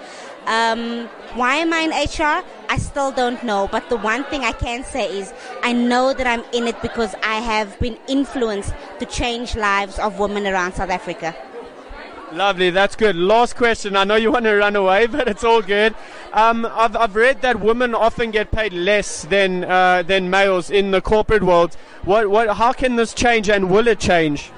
Um, 0.47 1.07
why 1.33 1.55
am 1.55 1.73
I 1.73 1.79
in 1.81 1.91
HR? 1.91 2.45
I 2.69 2.77
still 2.77 3.11
don't 3.11 3.43
know. 3.43 3.67
But 3.71 3.89
the 3.89 3.97
one 3.97 4.23
thing 4.25 4.43
I 4.43 4.51
can 4.51 4.83
say 4.83 5.17
is 5.17 5.33
I 5.63 5.73
know 5.73 6.13
that 6.13 6.27
I'm 6.27 6.43
in 6.53 6.67
it 6.67 6.81
because 6.81 7.15
I 7.23 7.35
have 7.35 7.79
been 7.79 7.97
influenced 8.07 8.73
to 8.99 9.05
change 9.05 9.55
lives 9.55 9.99
of 9.99 10.19
women 10.19 10.45
around 10.47 10.73
South 10.73 10.89
Africa. 10.89 11.35
Lovely, 12.31 12.69
that's 12.69 12.95
good. 12.95 13.15
Last 13.15 13.55
question. 13.55 13.95
I 13.95 14.03
know 14.03 14.15
you 14.15 14.31
want 14.31 14.45
to 14.45 14.55
run 14.55 14.75
away, 14.75 15.07
but 15.17 15.27
it's 15.27 15.43
all 15.43 15.61
good. 15.61 15.95
Um, 16.33 16.65
I've, 16.65 16.95
I've 16.95 17.15
read 17.15 17.41
that 17.41 17.59
women 17.59 17.95
often 17.95 18.31
get 18.31 18.51
paid 18.51 18.73
less 18.73 19.23
than 19.23 19.63
uh, 19.63 20.03
than 20.03 20.29
males 20.29 20.69
in 20.69 20.91
the 20.91 21.01
corporate 21.01 21.43
world. 21.43 21.75
What, 22.03 22.29
what, 22.29 22.57
how 22.57 22.73
can 22.73 22.97
this 22.97 23.13
change, 23.13 23.49
and 23.49 23.69
will 23.69 23.87
it 23.87 23.99
change? 23.99 24.51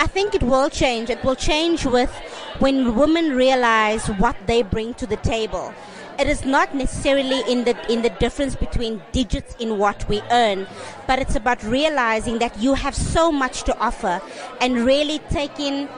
I 0.00 0.06
think 0.06 0.34
it 0.34 0.42
will 0.42 0.68
change. 0.68 1.10
It 1.10 1.22
will 1.24 1.36
change 1.36 1.86
with 1.86 2.10
when 2.58 2.94
women 2.94 3.30
realize 3.36 4.06
what 4.18 4.36
they 4.46 4.62
bring 4.62 4.94
to 4.94 5.06
the 5.06 5.16
table. 5.16 5.72
It 6.18 6.28
is 6.28 6.46
not 6.46 6.74
necessarily 6.74 7.42
in 7.46 7.64
the 7.64 7.76
in 7.92 8.00
the 8.00 8.08
difference 8.08 8.56
between 8.56 9.02
digits 9.12 9.54
in 9.60 9.76
what 9.76 10.08
we 10.08 10.22
earn, 10.30 10.66
but 11.06 11.18
it's 11.18 11.36
about 11.36 11.62
realizing 11.62 12.38
that 12.38 12.58
you 12.58 12.72
have 12.72 12.94
so 12.94 13.30
much 13.30 13.64
to 13.64 13.78
offer 13.78 14.22
and 14.62 14.80
really 14.86 15.18
taking 15.28 15.88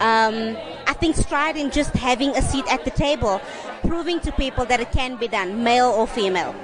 um, 0.00 0.56
I 0.86 0.94
think 0.94 1.16
stride 1.16 1.56
in 1.56 1.70
just 1.70 1.92
having 1.94 2.30
a 2.30 2.42
seat 2.42 2.64
at 2.70 2.84
the 2.84 2.90
table, 2.90 3.40
proving 3.86 4.20
to 4.20 4.32
people 4.32 4.64
that 4.66 4.80
it 4.80 4.92
can 4.92 5.16
be 5.16 5.28
done, 5.28 5.62
male 5.62 5.88
or 5.88 6.06
female. 6.06 6.54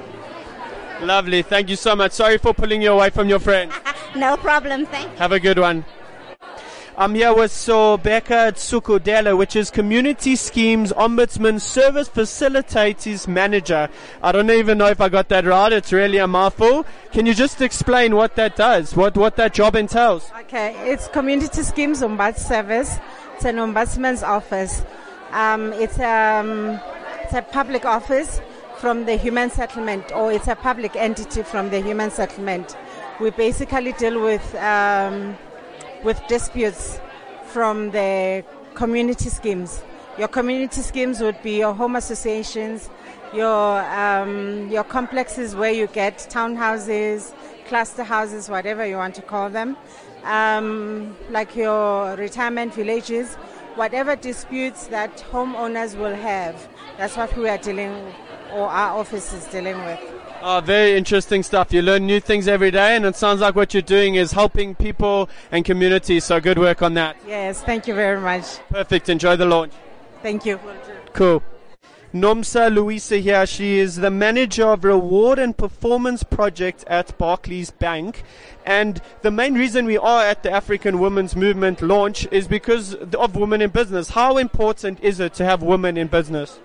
Lovely. 1.00 1.42
Thank 1.42 1.68
you 1.68 1.76
so 1.76 1.96
much. 1.96 2.12
Sorry 2.12 2.38
for 2.38 2.54
pulling 2.54 2.80
you 2.80 2.92
away 2.92 3.10
from 3.10 3.28
your 3.28 3.40
friend. 3.40 3.72
no 4.16 4.36
problem. 4.36 4.86
Thank 4.86 5.10
you. 5.10 5.18
Have 5.18 5.32
a 5.32 5.40
good 5.40 5.58
one. 5.58 5.84
I'm 6.94 7.14
here 7.14 7.34
with 7.34 7.50
Sobeka 7.50 8.52
Tsukudela, 8.52 9.34
which 9.36 9.56
is 9.56 9.70
Community 9.70 10.36
Schemes 10.36 10.92
Ombudsman 10.92 11.58
Service 11.58 12.06
Facilitators 12.10 13.26
Manager. 13.26 13.88
I 14.22 14.30
don't 14.30 14.50
even 14.50 14.76
know 14.76 14.88
if 14.88 15.00
I 15.00 15.08
got 15.08 15.30
that 15.30 15.46
right. 15.46 15.72
It's 15.72 15.90
really 15.90 16.18
a 16.18 16.26
mouthful. 16.26 16.84
Can 17.10 17.24
you 17.24 17.32
just 17.32 17.62
explain 17.62 18.14
what 18.14 18.36
that 18.36 18.56
does, 18.56 18.94
what, 18.94 19.16
what 19.16 19.36
that 19.36 19.54
job 19.54 19.74
entails? 19.74 20.30
Okay, 20.40 20.76
it's 20.84 21.08
Community 21.08 21.62
Schemes 21.62 22.02
Ombuds 22.02 22.36
Service. 22.36 22.98
It's 23.36 23.46
an 23.46 23.56
ombudsman's 23.56 24.22
office. 24.22 24.82
Um, 25.30 25.72
it's, 25.72 25.98
um, 25.98 26.78
it's 27.22 27.32
a 27.32 27.40
public 27.40 27.86
office 27.86 28.42
from 28.76 29.06
the 29.06 29.16
human 29.16 29.48
settlement, 29.48 30.12
or 30.12 30.30
it's 30.30 30.46
a 30.46 30.56
public 30.56 30.94
entity 30.94 31.42
from 31.42 31.70
the 31.70 31.80
human 31.80 32.10
settlement. 32.10 32.76
We 33.18 33.30
basically 33.30 33.92
deal 33.94 34.22
with 34.22 34.54
um, 34.56 35.38
with 36.04 36.20
disputes 36.28 37.00
from 37.46 37.90
the 37.90 38.44
community 38.74 39.28
schemes. 39.28 39.82
Your 40.18 40.28
community 40.28 40.80
schemes 40.80 41.20
would 41.20 41.40
be 41.42 41.58
your 41.58 41.72
home 41.72 41.96
associations, 41.96 42.90
your 43.32 43.80
um, 43.82 44.68
your 44.70 44.84
complexes 44.84 45.56
where 45.56 45.72
you 45.72 45.86
get 45.86 46.18
townhouses, 46.30 47.34
cluster 47.66 48.04
houses, 48.04 48.48
whatever 48.50 48.86
you 48.86 48.96
want 48.96 49.14
to 49.14 49.22
call 49.22 49.48
them, 49.48 49.76
um, 50.24 51.16
like 51.30 51.56
your 51.56 52.14
retirement 52.16 52.74
villages, 52.74 53.34
whatever 53.74 54.16
disputes 54.16 54.88
that 54.88 55.16
homeowners 55.30 55.96
will 55.96 56.14
have. 56.14 56.68
That's 56.98 57.16
what 57.16 57.34
we 57.36 57.48
are 57.48 57.58
dealing, 57.58 57.92
or 58.52 58.68
our 58.68 58.98
office 58.98 59.32
is 59.32 59.46
dealing 59.46 59.78
with. 59.78 60.11
Oh, 60.44 60.60
very 60.60 60.96
interesting 60.96 61.44
stuff. 61.44 61.72
You 61.72 61.82
learn 61.82 62.04
new 62.04 62.18
things 62.18 62.48
every 62.48 62.72
day, 62.72 62.96
and 62.96 63.04
it 63.04 63.14
sounds 63.14 63.40
like 63.40 63.54
what 63.54 63.74
you're 63.74 63.80
doing 63.80 64.16
is 64.16 64.32
helping 64.32 64.74
people 64.74 65.30
and 65.52 65.64
communities. 65.64 66.24
So 66.24 66.40
good 66.40 66.58
work 66.58 66.82
on 66.82 66.94
that. 66.94 67.16
Yes, 67.28 67.62
thank 67.62 67.86
you 67.86 67.94
very 67.94 68.20
much. 68.20 68.58
Perfect. 68.68 69.08
Enjoy 69.08 69.36
the 69.36 69.44
launch. 69.44 69.72
Thank 70.20 70.44
you. 70.44 70.58
Cool. 71.12 71.44
Nomsa 72.12 72.74
Louisa 72.74 73.18
here. 73.18 73.46
She 73.46 73.78
is 73.78 73.96
the 73.96 74.10
manager 74.10 74.66
of 74.66 74.82
reward 74.82 75.38
and 75.38 75.56
performance 75.56 76.24
project 76.24 76.82
at 76.88 77.16
Barclays 77.18 77.70
Bank. 77.70 78.24
And 78.66 79.00
the 79.22 79.30
main 79.30 79.54
reason 79.54 79.86
we 79.86 79.96
are 79.96 80.24
at 80.24 80.42
the 80.42 80.50
African 80.50 80.98
Women's 80.98 81.36
Movement 81.36 81.80
launch 81.80 82.26
is 82.32 82.48
because 82.48 82.94
of 82.94 83.36
women 83.36 83.62
in 83.62 83.70
business. 83.70 84.10
How 84.10 84.38
important 84.38 84.98
is 85.00 85.20
it 85.20 85.34
to 85.34 85.44
have 85.44 85.62
women 85.62 85.96
in 85.96 86.08
business? 86.08 86.58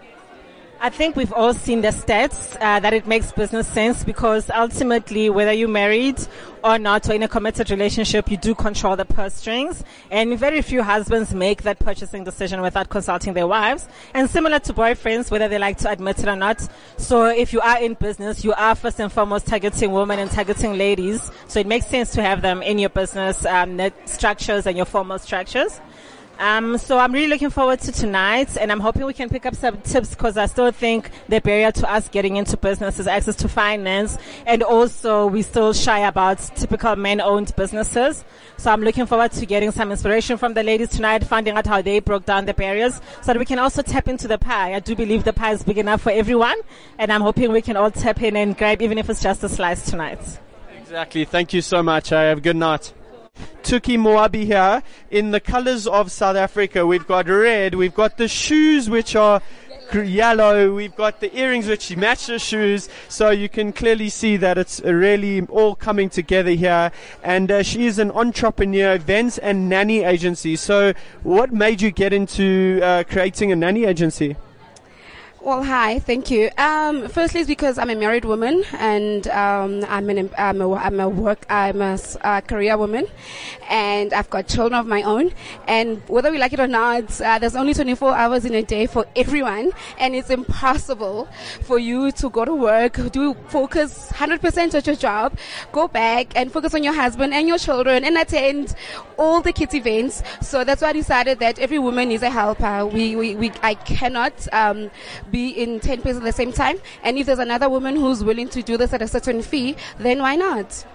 I 0.80 0.90
think 0.90 1.16
we've 1.16 1.34
all 1.34 1.56
seen 1.56 1.82
the 1.82 1.88
stats 1.88 2.56
uh, 2.62 2.80
that 2.80 2.94
it 2.94 3.08
makes 3.08 3.32
business 3.32 3.68
sense 3.68 4.04
because 4.04 4.52
ultimately, 4.52 5.30
whether 5.30 5.52
you're 5.52 5.68
married 5.68 6.20
or 6.64 6.78
not, 6.78 7.10
or 7.10 7.14
in 7.14 7.24
a 7.24 7.28
committed 7.28 7.72
relationship, 7.72 8.30
you 8.30 8.38
do 8.38 8.54
control 8.54 8.96
the 8.96 9.06
purse 9.06 9.34
strings. 9.34 9.84
And 10.12 10.38
very 10.38 10.62
few 10.62 10.84
husbands 10.84 11.34
make 11.34 11.64
that 11.64 11.80
purchasing 11.80 12.24
decision 12.24 12.62
without 12.62 12.90
consulting 12.90 13.34
their 13.34 13.48
wives. 13.48 13.88
And 14.14 14.30
similar 14.30 14.60
to 14.60 14.74
boyfriends, 14.74 15.32
whether 15.32 15.48
they 15.48 15.58
like 15.58 15.78
to 15.80 15.92
admit 15.92 16.20
it 16.20 16.28
or 16.28 16.36
not. 16.36 16.68
So 16.98 17.26
if 17.26 17.54
you 17.54 17.62
are 17.62 17.82
in 17.82 17.96
business, 17.96 18.44
you 18.44 18.54
are 18.54 18.76
first 18.76 19.00
and 19.00 19.12
foremost 19.12 19.48
targeting 19.48 19.92
women 19.92 20.20
and 20.20 20.30
targeting 20.30 20.78
ladies. 20.78 21.32
So 21.48 21.60
it 21.60 21.66
makes 21.66 21.88
sense 21.88 22.12
to 22.12 22.22
have 22.22 22.44
them 22.44 22.62
in 22.62 22.78
your 22.78 22.90
business 22.90 23.46
um, 23.46 23.80
structures 24.06 24.68
and 24.68 24.78
your 24.78 24.86
formal 24.86 25.18
structures. 25.18 25.82
Um, 26.40 26.78
so 26.78 27.00
I'm 27.00 27.12
really 27.12 27.28
looking 27.28 27.50
forward 27.50 27.80
to 27.82 27.92
tonight, 27.92 28.58
and 28.58 28.72
I'm 28.72 28.80
hoping 28.80 29.06
we 29.06 29.14
can 29.14 29.28
pick 29.28 29.46
up 29.46 29.56
some 29.56 29.78
tips 29.82 30.12
because 30.12 30.38
I 30.38 30.46
still 30.46 30.72
think 30.72 31.10
the 31.28 31.42
barrier 31.42 31.72
to 31.72 31.92
us 31.92 32.10
getting 32.10 32.36
into 32.36 32.56
business 32.58 33.00
is 33.00 33.08
access 33.08 33.36
to 33.38 33.50
finance, 33.50 34.18
and 34.46 34.62
also 34.62 35.26
we 35.26 35.42
still 35.42 35.74
shy 35.74 36.00
about 36.00 36.38
typical 36.56 36.96
men-owned 36.96 37.56
businesses. 37.56 38.24
So 38.58 38.72
I'm 38.72 38.82
looking 38.82 39.08
forward 39.08 39.32
to 39.32 39.46
getting 39.46 39.72
some 39.72 39.92
inspiration 39.92 40.38
from 40.38 40.54
the 40.54 40.62
ladies 40.62 40.90
tonight, 40.90 41.24
finding 41.24 41.58
out 41.58 41.66
how 41.66 41.82
they 41.82 42.00
broke 42.00 42.26
down 42.26 42.46
the 42.46 42.54
barriers, 42.54 43.02
so 43.22 43.34
that 43.34 43.40
we 43.40 43.46
can 43.46 43.58
also 43.58 43.82
tap 43.82 44.08
into 44.08 44.28
the 44.28 44.38
pie. 44.38 44.76
I 44.76 44.80
do 44.80 44.96
believe 44.96 45.24
the 45.24 45.34
pie 45.34 45.54
is 45.54 45.64
big 45.64 45.80
enough 45.80 46.02
for 46.02 46.12
everyone, 46.12 46.58
and 47.00 47.12
I'm 47.12 47.22
hoping 47.22 47.52
we 47.52 47.62
can 47.62 47.78
all 47.78 47.90
tap 47.90 48.22
in 48.22 48.36
and 48.36 48.56
grab, 48.56 48.82
even 48.82 49.00
if 49.00 49.10
it's 49.10 49.24
just 49.24 49.44
a 49.44 49.50
slice 49.50 49.90
tonight. 49.90 50.20
Exactly. 50.78 51.26
Thank 51.26 51.54
you 51.54 51.62
so 51.62 51.82
much. 51.82 52.12
I 52.12 52.24
have 52.24 52.38
a 52.38 52.42
good 52.42 52.56
night. 52.56 52.94
Tuki 53.64 53.98
Moabi 53.98 54.46
here 54.46 54.82
in 55.12 55.32
the 55.32 55.40
colors 55.40 55.88
of 55.88 56.12
South 56.12 56.36
Africa. 56.36 56.86
We've 56.86 57.08
got 57.08 57.28
red, 57.28 57.76
we've 57.76 57.94
got 57.94 58.18
the 58.18 58.28
shoes 58.28 58.90
which 58.90 59.16
are 59.16 59.42
yellow, 59.94 60.74
we've 60.74 60.96
got 60.96 61.20
the 61.20 61.36
earrings 61.38 61.68
which 61.68 61.96
match 61.96 62.28
the 62.28 62.40
shoes, 62.40 62.90
so 63.10 63.30
you 63.30 63.50
can 63.50 63.72
clearly 63.74 64.10
see 64.10 64.38
that 64.38 64.58
it's 64.58 64.80
really 64.82 65.42
all 65.48 65.76
coming 65.76 66.10
together 66.10 66.52
here. 66.52 66.92
And 67.24 67.52
uh, 67.52 67.64
she 67.64 67.86
is 67.86 68.00
an 68.00 68.12
entrepreneur, 68.12 68.94
events 68.94 69.38
and 69.38 69.70
nanny 69.70 70.04
agency. 70.04 70.56
So, 70.56 70.94
what 71.24 71.52
made 71.52 71.82
you 71.82 71.92
get 71.92 72.14
into 72.14 72.80
uh, 72.84 73.04
creating 73.04 73.52
a 73.52 73.56
nanny 73.56 73.86
agency? 73.86 74.36
Well, 75.48 75.64
hi, 75.64 76.00
thank 76.00 76.30
you. 76.30 76.50
Um, 76.58 77.08
firstly, 77.08 77.40
it's 77.40 77.48
because 77.48 77.78
I'm 77.78 77.90
a 77.90 77.96
married 77.96 78.26
woman 78.26 78.66
and 78.74 79.26
um, 79.30 79.86
I'm, 79.88 80.10
an, 80.10 80.30
I'm, 80.38 80.60
a, 80.60 80.74
I'm 80.74 81.00
a 81.00 81.08
work, 81.08 81.46
I'm 81.50 81.82
a, 81.82 81.98
career 82.46 82.78
woman, 82.78 83.08
and 83.70 84.12
I've 84.12 84.30
got 84.30 84.50
children 84.50 84.78
of 84.78 84.88
my 84.88 85.04
own. 85.04 85.32
And 85.66 86.02
whether 86.10 86.32
we 86.32 86.38
like 86.38 86.52
it 86.52 86.60
or 86.60 86.68
not, 86.68 87.22
uh, 87.22 87.40
there's 87.40 87.56
only 87.56 87.74
24 87.74 88.14
hours 88.14 88.44
in 88.44 88.56
a 88.56 88.62
day 88.62 88.88
for 88.88 89.06
everyone, 89.16 89.72
and 89.98 90.16
it's 90.16 90.30
impossible 90.30 91.30
for 91.62 91.80
you 91.80 92.12
to 92.12 92.30
go 92.30 92.44
to 92.44 92.54
work, 92.54 93.00
do 93.14 93.34
focus 93.48 94.12
100% 94.12 94.74
at 94.74 94.86
your 94.86 94.98
job, 94.98 95.38
go 95.72 95.88
back 95.88 96.36
and 96.36 96.52
focus 96.52 96.76
on 96.76 96.84
your 96.84 96.94
husband 96.94 97.34
and 97.34 97.48
your 97.48 97.58
children, 97.58 98.04
and 98.04 98.18
attend 98.18 98.76
all 99.18 99.40
the 99.40 99.54
kids 99.54 99.74
events. 99.74 100.24
So 100.42 100.66
that's 100.66 100.82
why 100.82 100.90
I 100.90 100.94
decided 100.94 101.40
that 101.40 101.58
every 101.58 101.80
woman 101.80 102.12
is 102.12 102.22
a 102.22 102.30
helper. 102.30 102.86
We, 102.86 103.16
we, 103.16 103.36
we 103.38 103.52
I 103.64 103.76
cannot 103.76 104.34
um, 104.54 104.92
be 105.32 105.37
in 105.46 105.80
10 105.80 106.02
places 106.02 106.18
at 106.18 106.24
the 106.24 106.32
same 106.32 106.52
time. 106.52 106.78
And 107.04 107.18
if 107.18 107.26
there's 107.26 107.40
another 107.40 107.70
woman 107.70 107.96
who's 107.96 108.24
willing 108.24 108.50
to 108.50 108.62
do 108.62 108.78
this 108.78 108.94
at 108.94 109.02
a 109.02 109.08
certain 109.08 109.42
fee, 109.42 109.76
then 109.98 110.22
why 110.22 110.36
not? 110.36 110.86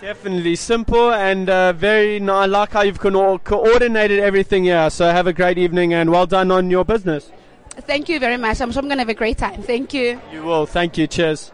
Definitely 0.00 0.56
simple 0.56 1.12
and 1.12 1.48
uh, 1.48 1.72
very. 1.72 2.20
No, 2.20 2.34
I 2.36 2.46
like 2.46 2.72
how 2.72 2.82
you've 2.82 3.00
co- 3.00 3.38
coordinated 3.38 4.18
everything 4.18 4.64
here. 4.64 4.90
So 4.90 5.10
have 5.10 5.26
a 5.26 5.32
great 5.32 5.56
evening 5.56 5.94
and 5.94 6.10
well 6.10 6.26
done 6.26 6.50
on 6.50 6.70
your 6.70 6.84
business. 6.84 7.30
Thank 7.70 8.08
you 8.08 8.20
very 8.20 8.36
much. 8.36 8.60
I'm 8.60 8.70
sure 8.70 8.80
I'm 8.80 8.88
going 8.88 8.98
to 8.98 9.02
have 9.02 9.08
a 9.08 9.14
great 9.14 9.38
time. 9.38 9.62
Thank 9.62 9.94
you. 9.94 10.20
You 10.30 10.42
will. 10.42 10.66
Thank 10.66 10.98
you. 10.98 11.06
Cheers. 11.06 11.52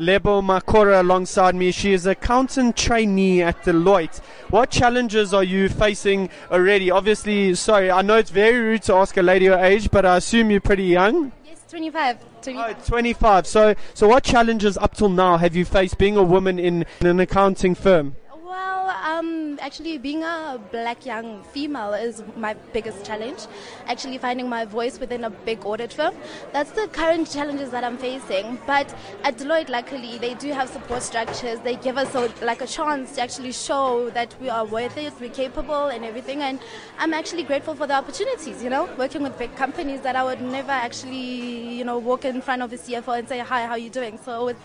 Lebo 0.00 0.40
Makora 0.40 1.00
alongside 1.00 1.54
me. 1.54 1.70
She 1.70 1.92
is 1.92 2.06
accountant 2.06 2.74
trainee 2.74 3.42
at 3.42 3.62
Deloitte. 3.64 4.20
What 4.48 4.70
challenges 4.70 5.34
are 5.34 5.44
you 5.44 5.68
facing 5.68 6.30
already? 6.50 6.90
Obviously, 6.90 7.54
sorry, 7.54 7.90
I 7.90 8.00
know 8.00 8.16
it's 8.16 8.30
very 8.30 8.58
rude 8.58 8.82
to 8.84 8.94
ask 8.94 9.18
a 9.18 9.22
lady 9.22 9.46
her 9.46 9.62
age, 9.62 9.90
but 9.90 10.06
I 10.06 10.16
assume 10.16 10.50
you're 10.50 10.62
pretty 10.62 10.84
young. 10.84 11.32
Yes, 11.44 11.62
25. 11.68 12.16
25. 12.40 12.76
Oh, 12.78 12.86
25. 12.86 13.46
So, 13.46 13.74
so 13.92 14.08
what 14.08 14.24
challenges 14.24 14.78
up 14.78 14.94
till 14.94 15.10
now 15.10 15.36
have 15.36 15.54
you 15.54 15.66
faced 15.66 15.98
being 15.98 16.16
a 16.16 16.22
woman 16.22 16.58
in, 16.58 16.86
in 17.02 17.06
an 17.06 17.20
accounting 17.20 17.74
firm? 17.74 18.16
Well, 18.42 18.88
um, 18.88 19.39
actually, 19.60 19.98
being 19.98 20.22
a 20.22 20.60
black 20.72 21.06
young 21.06 21.42
female 21.44 21.92
is 21.94 22.22
my 22.36 22.54
biggest 22.72 23.04
challenge. 23.04 23.46
Actually, 23.86 24.18
finding 24.18 24.48
my 24.48 24.64
voice 24.64 24.98
within 24.98 25.24
a 25.24 25.30
big 25.30 25.64
audit 25.64 25.92
firm. 25.92 26.14
That's 26.52 26.72
the 26.72 26.88
current 26.88 27.30
challenges 27.30 27.70
that 27.70 27.84
I'm 27.84 27.98
facing. 27.98 28.58
But 28.66 28.94
at 29.24 29.36
Deloitte, 29.36 29.68
luckily, 29.68 30.18
they 30.18 30.34
do 30.34 30.52
have 30.52 30.68
support 30.68 31.02
structures. 31.02 31.60
They 31.60 31.76
give 31.76 31.96
us 31.96 32.14
a, 32.14 32.32
like 32.44 32.60
a 32.62 32.66
chance 32.66 33.14
to 33.16 33.22
actually 33.22 33.52
show 33.52 34.10
that 34.10 34.34
we 34.40 34.48
are 34.48 34.64
worth 34.64 34.96
it, 34.96 35.12
we're 35.20 35.30
capable, 35.30 35.88
and 35.88 36.04
everything. 36.04 36.42
And 36.42 36.58
I'm 36.98 37.14
actually 37.14 37.42
grateful 37.44 37.74
for 37.74 37.86
the 37.86 37.94
opportunities. 37.94 38.62
You 38.62 38.70
know, 38.70 38.88
working 38.96 39.22
with 39.22 39.38
big 39.38 39.54
companies 39.56 40.00
that 40.02 40.16
I 40.16 40.24
would 40.24 40.40
never 40.40 40.72
actually, 40.72 41.76
you 41.76 41.84
know, 41.84 41.98
walk 41.98 42.24
in 42.24 42.40
front 42.40 42.62
of 42.62 42.72
a 42.72 42.76
CFO 42.76 43.18
and 43.18 43.28
say, 43.28 43.38
"Hi, 43.38 43.66
how 43.66 43.72
are 43.72 43.78
you 43.78 43.90
doing?" 43.90 44.18
So 44.24 44.46
with 44.46 44.56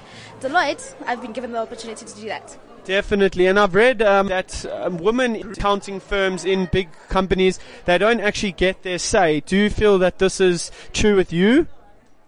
Deloitte, 0.42 0.96
I've 1.06 1.22
been 1.22 1.34
given 1.34 1.52
the 1.52 1.60
opportunity 1.60 2.06
to 2.06 2.16
do 2.16 2.28
that. 2.28 2.58
Definitely, 2.86 3.48
and 3.48 3.60
I've 3.60 3.74
read 3.74 4.04
um, 4.04 4.28
that 4.28 4.64
um, 4.68 4.98
women 4.98 5.36
in 5.36 5.52
accounting 5.54 6.00
firms 6.00 6.46
in 6.46 6.70
big 6.72 6.90
companies 7.10 7.60
they 7.86 7.98
don't 7.98 8.22
actually 8.22 8.52
get 8.52 8.84
their 8.84 9.00
say. 9.00 9.40
Do 9.40 9.58
you 9.58 9.72
feel 9.72 9.98
that 9.98 10.20
this 10.20 10.40
is 10.40 10.72
true 10.94 11.16
with 11.16 11.34
you? 11.34 11.68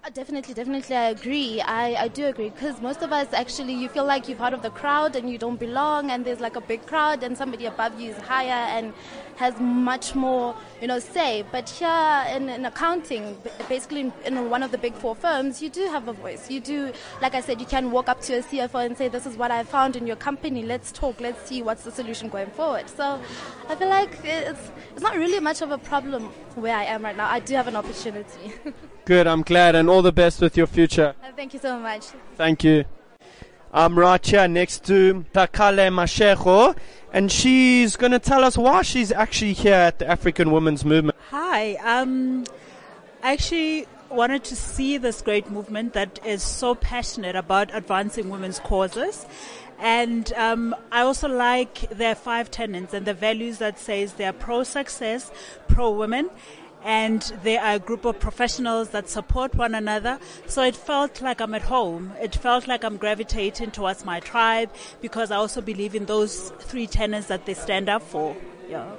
Uh, 0.08 0.10
definitely, 0.12 0.54
definitely, 0.54 0.96
I 0.96 1.10
agree. 1.10 1.60
I, 1.60 2.04
I 2.04 2.08
do 2.08 2.28
agree 2.28 2.50
because 2.50 2.80
most 2.80 3.02
of 3.02 3.12
us 3.12 3.28
actually, 3.34 3.74
you 3.74 3.90
feel 3.90 4.06
like 4.06 4.30
you're 4.30 4.38
part 4.38 4.54
of 4.54 4.62
the 4.62 4.70
crowd 4.70 5.18
and 5.18 5.30
you 5.30 5.38
don't 5.38 5.60
belong, 5.60 6.12
and 6.12 6.24
there's 6.24 6.40
like 6.40 6.56
a 6.56 6.62
big 6.62 6.86
crowd, 6.86 7.24
and 7.24 7.38
somebody 7.38 7.66
above 7.66 8.00
you 8.00 8.12
is 8.12 8.18
higher, 8.20 8.70
and 8.78 8.94
has 9.36 9.60
much 9.60 10.16
more, 10.16 10.56
you 10.80 10.88
know, 10.88 10.98
say. 10.98 11.44
But 11.52 11.68
here 11.70 12.26
in, 12.34 12.48
in 12.48 12.64
accounting, 12.64 13.38
basically 13.68 14.00
in, 14.00 14.14
in, 14.26 14.50
one 14.50 14.64
of 14.64 14.72
the 14.72 14.78
big 14.78 14.94
four 14.94 15.14
firms, 15.14 15.62
you 15.62 15.70
do 15.70 15.86
have 15.88 16.08
a 16.08 16.14
voice. 16.14 16.50
You 16.50 16.62
do, 16.62 16.94
like 17.22 17.36
I 17.36 17.42
said, 17.42 17.60
you 17.60 17.68
can 17.68 17.92
walk 17.92 18.08
up 18.08 18.22
to 18.22 18.36
a 18.36 18.42
CFO 18.42 18.86
and 18.86 18.98
say, 18.98 19.10
"This 19.10 19.26
is 19.26 19.36
what 19.36 19.52
I 19.52 19.64
found 19.64 19.98
in 19.98 20.08
your 20.08 20.16
company. 20.16 20.64
Let's 20.64 20.94
talk. 20.94 21.20
Let's 21.20 21.50
see 21.50 21.62
what's 21.62 21.84
the 21.84 21.92
solution 21.92 22.30
going 22.30 22.52
forward." 22.52 22.90
So, 22.90 23.20
I 23.68 23.76
feel 23.76 23.90
like 23.90 24.18
it's 24.24 24.72
it's 24.94 25.02
not 25.02 25.18
really 25.18 25.42
much 25.42 25.62
of 25.62 25.72
a 25.72 25.78
problem 25.78 26.24
where 26.56 26.78
I 26.78 26.86
am 26.86 27.04
right 27.04 27.18
now. 27.18 27.30
I 27.30 27.42
do 27.42 27.56
have 27.56 27.68
an 27.68 27.76
opportunity. 27.76 28.54
Good. 29.08 29.26
I'm 29.26 29.42
glad, 29.42 29.74
and 29.74 29.90
all 29.90 30.02
the 30.02 30.12
best 30.12 30.42
with 30.42 30.58
your 30.58 30.68
future. 30.68 31.16
Uh, 31.24 31.32
thank 31.34 31.54
you 31.54 31.62
so 31.62 31.80
much. 31.80 32.08
Thank 32.36 32.66
you. 32.66 32.84
I'm 33.72 33.98
right 33.98 34.26
here 34.26 34.50
next 34.50 34.84
to 34.88 35.24
Takale 35.34 35.88
Mashego, 35.88 36.76
and 37.14 37.32
she's 37.32 37.96
going 37.96 38.12
to 38.12 38.20
tell 38.20 38.44
us 38.44 38.58
why 38.58 38.82
she's 38.82 39.14
actually 39.14 39.54
here 39.54 39.76
at 39.76 40.00
the 40.00 40.08
African 40.10 40.52
Women's 40.52 40.84
Movement. 40.84 41.18
Hi. 41.30 41.76
Um, 41.76 42.44
I 43.24 43.32
actually 43.32 43.88
wanted 44.10 44.44
to 44.44 44.58
see 44.58 44.98
this 44.98 45.22
great 45.22 45.50
movement 45.50 45.94
that 45.94 46.20
is 46.26 46.44
so 46.44 46.76
passionate 46.76 47.38
about 47.38 47.74
advancing 47.74 48.30
women's 48.30 48.60
causes. 48.60 49.26
And 49.80 50.34
um, 50.34 50.76
I 50.92 51.04
also 51.04 51.30
like 51.30 51.90
their 51.92 52.16
five 52.16 52.52
tenets 52.52 52.94
and 52.94 53.06
the 53.06 53.14
values 53.14 53.60
that 53.60 53.80
says 53.80 54.16
they 54.16 54.26
are 54.26 54.34
pro 54.34 54.64
success, 54.64 55.32
pro 55.70 55.92
women, 55.92 56.30
and 56.88 57.22
they 57.44 57.58
are 57.58 57.74
a 57.74 57.80
group 57.80 58.06
of 58.06 58.18
professionals 58.18 58.90
that 58.90 59.10
support 59.10 59.54
one 59.54 59.76
another. 59.76 60.18
So 60.46 60.64
it 60.64 60.76
felt 60.76 61.22
like 61.22 61.42
I'm 61.42 61.54
at 61.54 61.64
home. 61.64 62.14
It 62.22 62.34
felt 62.34 62.66
like 62.66 62.86
I'm 62.86 62.96
gravitating 62.96 63.72
towards 63.72 64.06
my 64.06 64.22
tribe 64.22 64.72
because 65.02 65.30
I 65.30 65.36
also 65.36 65.60
believe 65.60 65.96
in 65.96 66.06
those 66.06 66.52
three 66.60 66.88
tenets 66.88 67.28
that 67.28 67.46
they 67.46 67.56
stand 67.56 67.90
up 67.90 68.02
for. 68.02 68.38
Yeah. 68.70 68.90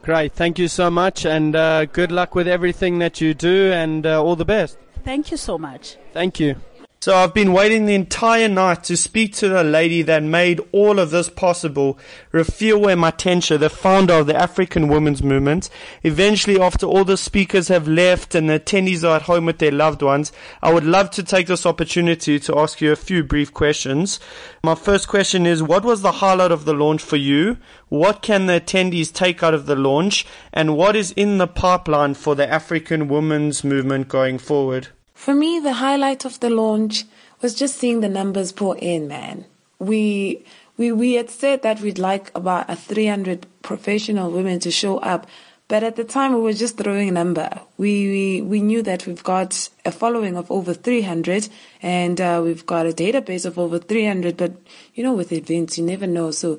Great. 0.00 0.32
Thank 0.32 0.58
you 0.58 0.68
so 0.68 0.90
much 0.90 1.26
and 1.26 1.54
uh, 1.54 1.84
good 1.84 2.10
luck 2.10 2.34
with 2.34 2.48
everything 2.48 2.98
that 3.00 3.20
you 3.20 3.34
do 3.34 3.72
and 3.72 4.06
uh, 4.06 4.24
all 4.24 4.34
the 4.34 4.46
best. 4.46 4.78
Thank 5.04 5.30
you 5.30 5.36
so 5.36 5.58
much. 5.58 5.98
Thank 6.14 6.40
you. 6.40 6.56
So 7.00 7.14
I've 7.14 7.32
been 7.32 7.52
waiting 7.52 7.86
the 7.86 7.94
entire 7.94 8.48
night 8.48 8.82
to 8.84 8.96
speak 8.96 9.32
to 9.34 9.48
the 9.48 9.62
lady 9.62 10.02
that 10.02 10.24
made 10.24 10.60
all 10.72 10.98
of 10.98 11.10
this 11.10 11.28
possible, 11.28 11.96
Refiloe 12.32 12.98
Matensha, 12.98 13.56
the 13.56 13.70
founder 13.70 14.14
of 14.14 14.26
the 14.26 14.34
African 14.34 14.88
Women's 14.88 15.22
Movement. 15.22 15.70
Eventually, 16.02 16.60
after 16.60 16.86
all 16.86 17.04
the 17.04 17.16
speakers 17.16 17.68
have 17.68 17.86
left 17.86 18.34
and 18.34 18.50
the 18.50 18.58
attendees 18.58 19.08
are 19.08 19.14
at 19.14 19.22
home 19.22 19.46
with 19.46 19.58
their 19.58 19.70
loved 19.70 20.02
ones, 20.02 20.32
I 20.60 20.72
would 20.72 20.82
love 20.82 21.12
to 21.12 21.22
take 21.22 21.46
this 21.46 21.64
opportunity 21.64 22.40
to 22.40 22.58
ask 22.58 22.80
you 22.80 22.90
a 22.90 22.96
few 22.96 23.22
brief 23.22 23.54
questions. 23.54 24.18
My 24.64 24.74
first 24.74 25.06
question 25.06 25.46
is, 25.46 25.62
what 25.62 25.84
was 25.84 26.02
the 26.02 26.18
highlight 26.18 26.50
of 26.50 26.64
the 26.64 26.74
launch 26.74 27.00
for 27.00 27.16
you? 27.16 27.58
What 27.90 28.22
can 28.22 28.46
the 28.46 28.60
attendees 28.60 29.12
take 29.12 29.40
out 29.44 29.54
of 29.54 29.66
the 29.66 29.76
launch? 29.76 30.26
And 30.52 30.76
what 30.76 30.96
is 30.96 31.12
in 31.12 31.38
the 31.38 31.46
pipeline 31.46 32.14
for 32.14 32.34
the 32.34 32.50
African 32.52 33.06
Women's 33.06 33.62
Movement 33.62 34.08
going 34.08 34.38
forward? 34.38 34.88
For 35.18 35.34
me, 35.34 35.58
the 35.58 35.74
highlight 35.74 36.24
of 36.24 36.38
the 36.38 36.48
launch 36.48 37.04
was 37.42 37.54
just 37.54 37.76
seeing 37.76 38.00
the 38.00 38.08
numbers 38.08 38.52
pour 38.52 38.76
in, 38.78 39.08
man. 39.08 39.44
We, 39.78 40.44
we, 40.76 40.92
we 40.92 41.14
had 41.14 41.28
said 41.28 41.62
that 41.62 41.80
we'd 41.80 41.98
like 41.98 42.30
about 42.34 42.70
a 42.70 42.76
300 42.76 43.46
professional 43.62 44.30
women 44.30 44.60
to 44.60 44.70
show 44.70 44.98
up 44.98 45.26
But 45.68 45.82
at 45.82 45.96
the 45.96 46.04
time, 46.04 46.32
we 46.32 46.40
were 46.40 46.54
just 46.54 46.78
throwing 46.78 47.10
a 47.10 47.12
number. 47.12 47.50
We, 47.76 48.08
we, 48.08 48.42
we 48.42 48.62
knew 48.62 48.82
that 48.82 49.06
we've 49.06 49.22
got 49.22 49.68
a 49.84 49.92
following 49.92 50.34
of 50.34 50.50
over 50.50 50.72
300 50.72 51.50
and 51.82 52.18
uh, 52.18 52.40
we've 52.42 52.64
got 52.64 52.86
a 52.86 52.90
database 52.90 53.44
of 53.44 53.58
over 53.58 53.78
300. 53.78 54.38
But, 54.38 54.52
you 54.94 55.04
know, 55.04 55.12
with 55.12 55.30
events, 55.30 55.76
you 55.76 55.84
never 55.84 56.06
know. 56.06 56.30
So 56.30 56.58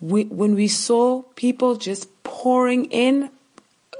we, 0.00 0.26
when 0.26 0.54
we 0.54 0.68
saw 0.68 1.22
people 1.34 1.74
just 1.74 2.06
pouring 2.22 2.84
in, 2.86 3.30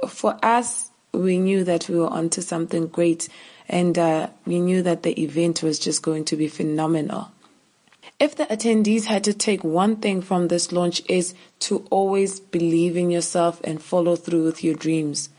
for 0.06 0.38
us, 0.40 0.90
we 1.12 1.38
knew 1.38 1.64
that 1.64 1.88
we 1.88 1.98
were 1.98 2.10
onto 2.10 2.40
something 2.40 2.86
great. 2.86 3.28
And 3.68 3.98
uh, 3.98 4.28
we 4.44 4.60
knew 4.60 4.82
that 4.82 5.02
the 5.02 5.20
event 5.22 5.62
was 5.62 5.78
just 5.78 6.02
going 6.02 6.24
to 6.26 6.36
be 6.36 6.48
phenomenal. 6.48 7.30
If 8.20 8.36
the 8.36 8.46
attendees 8.46 9.04
had 9.06 9.24
to 9.24 9.34
take 9.34 9.64
one 9.64 9.96
thing 9.96 10.22
from 10.22 10.48
this 10.48 10.70
launch 10.70 11.02
is 11.08 11.34
to 11.60 11.86
always 11.90 12.38
believe 12.40 12.96
in 12.96 13.10
yourself 13.10 13.60
and 13.64 13.82
follow 13.82 14.16
through 14.16 14.44
with 14.44 14.62
your 14.62 14.74
dreams. 14.74 15.30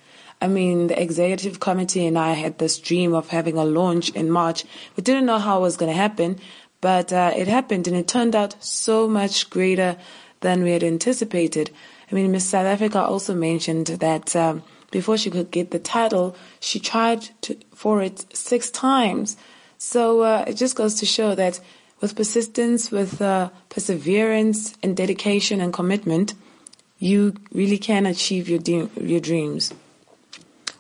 I 0.41 0.47
mean, 0.47 0.87
the 0.87 1.01
executive 1.01 1.59
committee 1.59 2.05
and 2.05 2.17
I 2.17 2.33
had 2.33 2.57
this 2.57 2.77
dream 2.77 3.13
of 3.13 3.29
having 3.29 3.57
a 3.57 3.63
launch 3.63 4.09
in 4.09 4.29
March. 4.29 4.65
We 4.97 5.03
didn't 5.03 5.25
know 5.25 5.39
how 5.39 5.59
it 5.59 5.61
was 5.61 5.77
going 5.77 5.91
to 5.91 5.97
happen, 5.97 6.39
but 6.81 7.13
uh, 7.13 7.31
it 7.35 7.47
happened 7.47 7.87
and 7.87 7.95
it 7.95 8.07
turned 8.07 8.35
out 8.35 8.61
so 8.63 9.07
much 9.07 9.49
greater 9.49 9.97
than 10.41 10.61
we 10.61 10.71
had 10.71 10.83
anticipated. 10.83 11.71
I 12.11 12.15
mean, 12.15 12.31
Miss 12.31 12.45
South 12.45 12.65
Africa 12.65 13.01
also 13.01 13.33
mentioned 13.33 13.87
that 13.87 14.35
um, 14.35 14.63
before 14.91 15.17
she 15.17 15.31
could 15.31 15.49
get 15.49 15.71
the 15.71 15.79
title, 15.79 16.35
she 16.59 16.79
tried 16.79 17.29
to, 17.41 17.57
for 17.75 18.01
it 18.01 18.25
six 18.35 18.69
times. 18.71 19.37
So 19.77 20.21
uh, 20.21 20.45
it 20.47 20.53
just 20.53 20.75
goes 20.75 20.95
to 20.95 21.05
show 21.05 21.35
that 21.35 21.59
with 22.01 22.15
persistence, 22.15 22.91
with 22.91 23.21
uh, 23.21 23.49
perseverance 23.69 24.75
and 24.81 24.95
dedication 24.97 25.61
and 25.61 25.73
commitment, 25.73 26.33
you 26.99 27.35
really 27.51 27.77
can 27.77 28.05
achieve 28.05 28.49
your, 28.49 28.59
de- 28.59 28.89
your 28.99 29.19
dreams. 29.19 29.73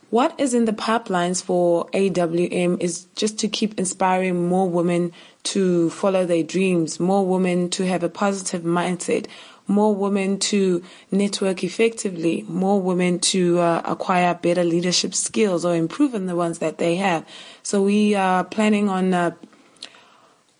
What 0.09 0.39
is 0.39 0.53
in 0.53 0.65
the 0.65 0.71
pipelines 0.71 1.43
for 1.43 1.87
AWM 1.87 2.81
is 2.81 3.05
just 3.15 3.37
to 3.39 3.47
keep 3.47 3.77
inspiring 3.77 4.47
more 4.47 4.69
women 4.69 5.11
to 5.43 5.89
follow 5.89 6.25
their 6.25 6.43
dreams, 6.43 6.99
more 6.99 7.25
women 7.25 7.69
to 7.71 7.85
have 7.85 8.03
a 8.03 8.09
positive 8.09 8.61
mindset, 8.61 9.27
more 9.67 9.95
women 9.95 10.39
to 10.39 10.83
network 11.11 11.63
effectively, 11.63 12.45
more 12.47 12.81
women 12.81 13.19
to 13.19 13.59
uh, 13.59 13.81
acquire 13.85 14.33
better 14.35 14.63
leadership 14.63 15.15
skills 15.15 15.65
or 15.65 15.75
improve 15.75 16.13
on 16.13 16.25
the 16.25 16.35
ones 16.35 16.59
that 16.59 16.77
they 16.77 16.95
have. 16.95 17.25
So 17.63 17.81
we 17.81 18.15
are 18.15 18.43
planning 18.43 18.89
on 18.89 19.13
uh, 19.13 19.31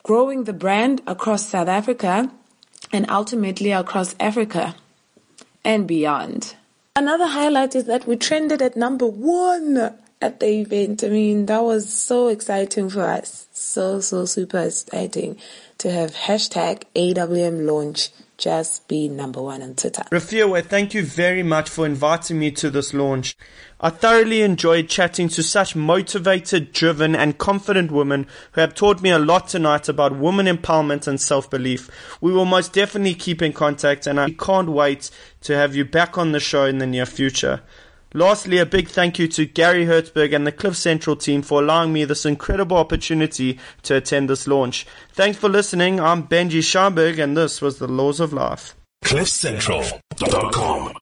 growing 0.03 0.45
the 0.45 0.53
brand 0.53 1.01
across 1.07 1.47
South 1.47 1.67
Africa 1.67 2.31
and 2.91 3.09
ultimately 3.09 3.71
across 3.71 4.15
Africa 4.19 4.75
and 5.63 5.87
beyond. 5.87 6.55
Another 6.95 7.27
highlight 7.27 7.75
is 7.75 7.85
that 7.85 8.07
we 8.07 8.15
trended 8.15 8.61
at 8.61 8.77
number 8.77 9.05
one 9.05 9.97
at 10.21 10.39
the 10.39 10.47
event. 10.47 11.03
I 11.03 11.09
mean, 11.09 11.45
that 11.47 11.63
was 11.63 11.91
so 11.91 12.29
exciting 12.29 12.89
for 12.89 13.01
us. 13.01 13.47
So, 13.51 13.99
so 13.99 14.25
super 14.25 14.59
exciting 14.59 15.37
to 15.79 15.91
have 15.91 16.15
hashtag 16.15 16.83
AWM 16.95 17.65
launch 17.65 18.09
just 18.37 18.87
be 18.87 19.07
number 19.07 19.41
one 19.41 19.61
on 19.61 19.75
Twitter. 19.75 20.03
Refiloe, 20.11 20.63
thank 20.63 20.93
you 20.93 21.03
very 21.03 21.43
much 21.43 21.69
for 21.69 21.85
inviting 21.85 22.39
me 22.39 22.51
to 22.51 22.69
this 22.69 22.93
launch. 22.93 23.35
I 23.79 23.89
thoroughly 23.89 24.41
enjoyed 24.41 24.89
chatting 24.89 25.29
to 25.29 25.43
such 25.43 25.75
motivated, 25.75 26.71
driven, 26.71 27.15
and 27.15 27.37
confident 27.37 27.91
women 27.91 28.27
who 28.53 28.61
have 28.61 28.73
taught 28.73 29.01
me 29.01 29.09
a 29.09 29.19
lot 29.19 29.47
tonight 29.47 29.89
about 29.89 30.17
women 30.17 30.45
empowerment 30.45 31.07
and 31.07 31.19
self 31.19 31.49
belief. 31.49 31.89
We 32.21 32.31
will 32.31 32.45
most 32.45 32.73
definitely 32.73 33.15
keep 33.15 33.41
in 33.41 33.53
contact, 33.53 34.07
and 34.07 34.19
I 34.19 34.31
can't 34.31 34.69
wait 34.69 35.09
to 35.41 35.55
have 35.55 35.75
you 35.75 35.85
back 35.85 36.17
on 36.17 36.31
the 36.31 36.39
show 36.39 36.65
in 36.65 36.77
the 36.77 36.87
near 36.87 37.05
future. 37.05 37.61
Lastly, 38.15 38.59
a 38.59 38.65
big 38.65 38.87
thank 38.87 39.19
you 39.19 39.27
to 39.27 39.45
Gary 39.45 39.87
Hertzberg 39.87 40.33
and 40.33 40.47
the 40.47 40.53
Cliff 40.53 40.77
Central 40.77 41.17
team 41.17 41.41
for 41.41 41.61
allowing 41.61 41.91
me 41.91 42.05
this 42.05 42.25
incredible 42.25 42.77
opportunity 42.77 43.59
to 43.83 43.97
attend 43.97 44.29
this 44.29 44.47
launch. 44.47 44.87
Thanks 45.11 45.37
for 45.37 45.49
listening. 45.49 45.99
I'm 45.99 46.25
Benji 46.25 46.59
Schaimberg 46.59 47.21
and 47.21 47.35
this 47.35 47.61
was 47.61 47.77
The 47.77 47.89
Laws 47.89 48.21
of 48.21 48.31
Life. 48.31 48.73
CliffCentral.com 49.03 50.93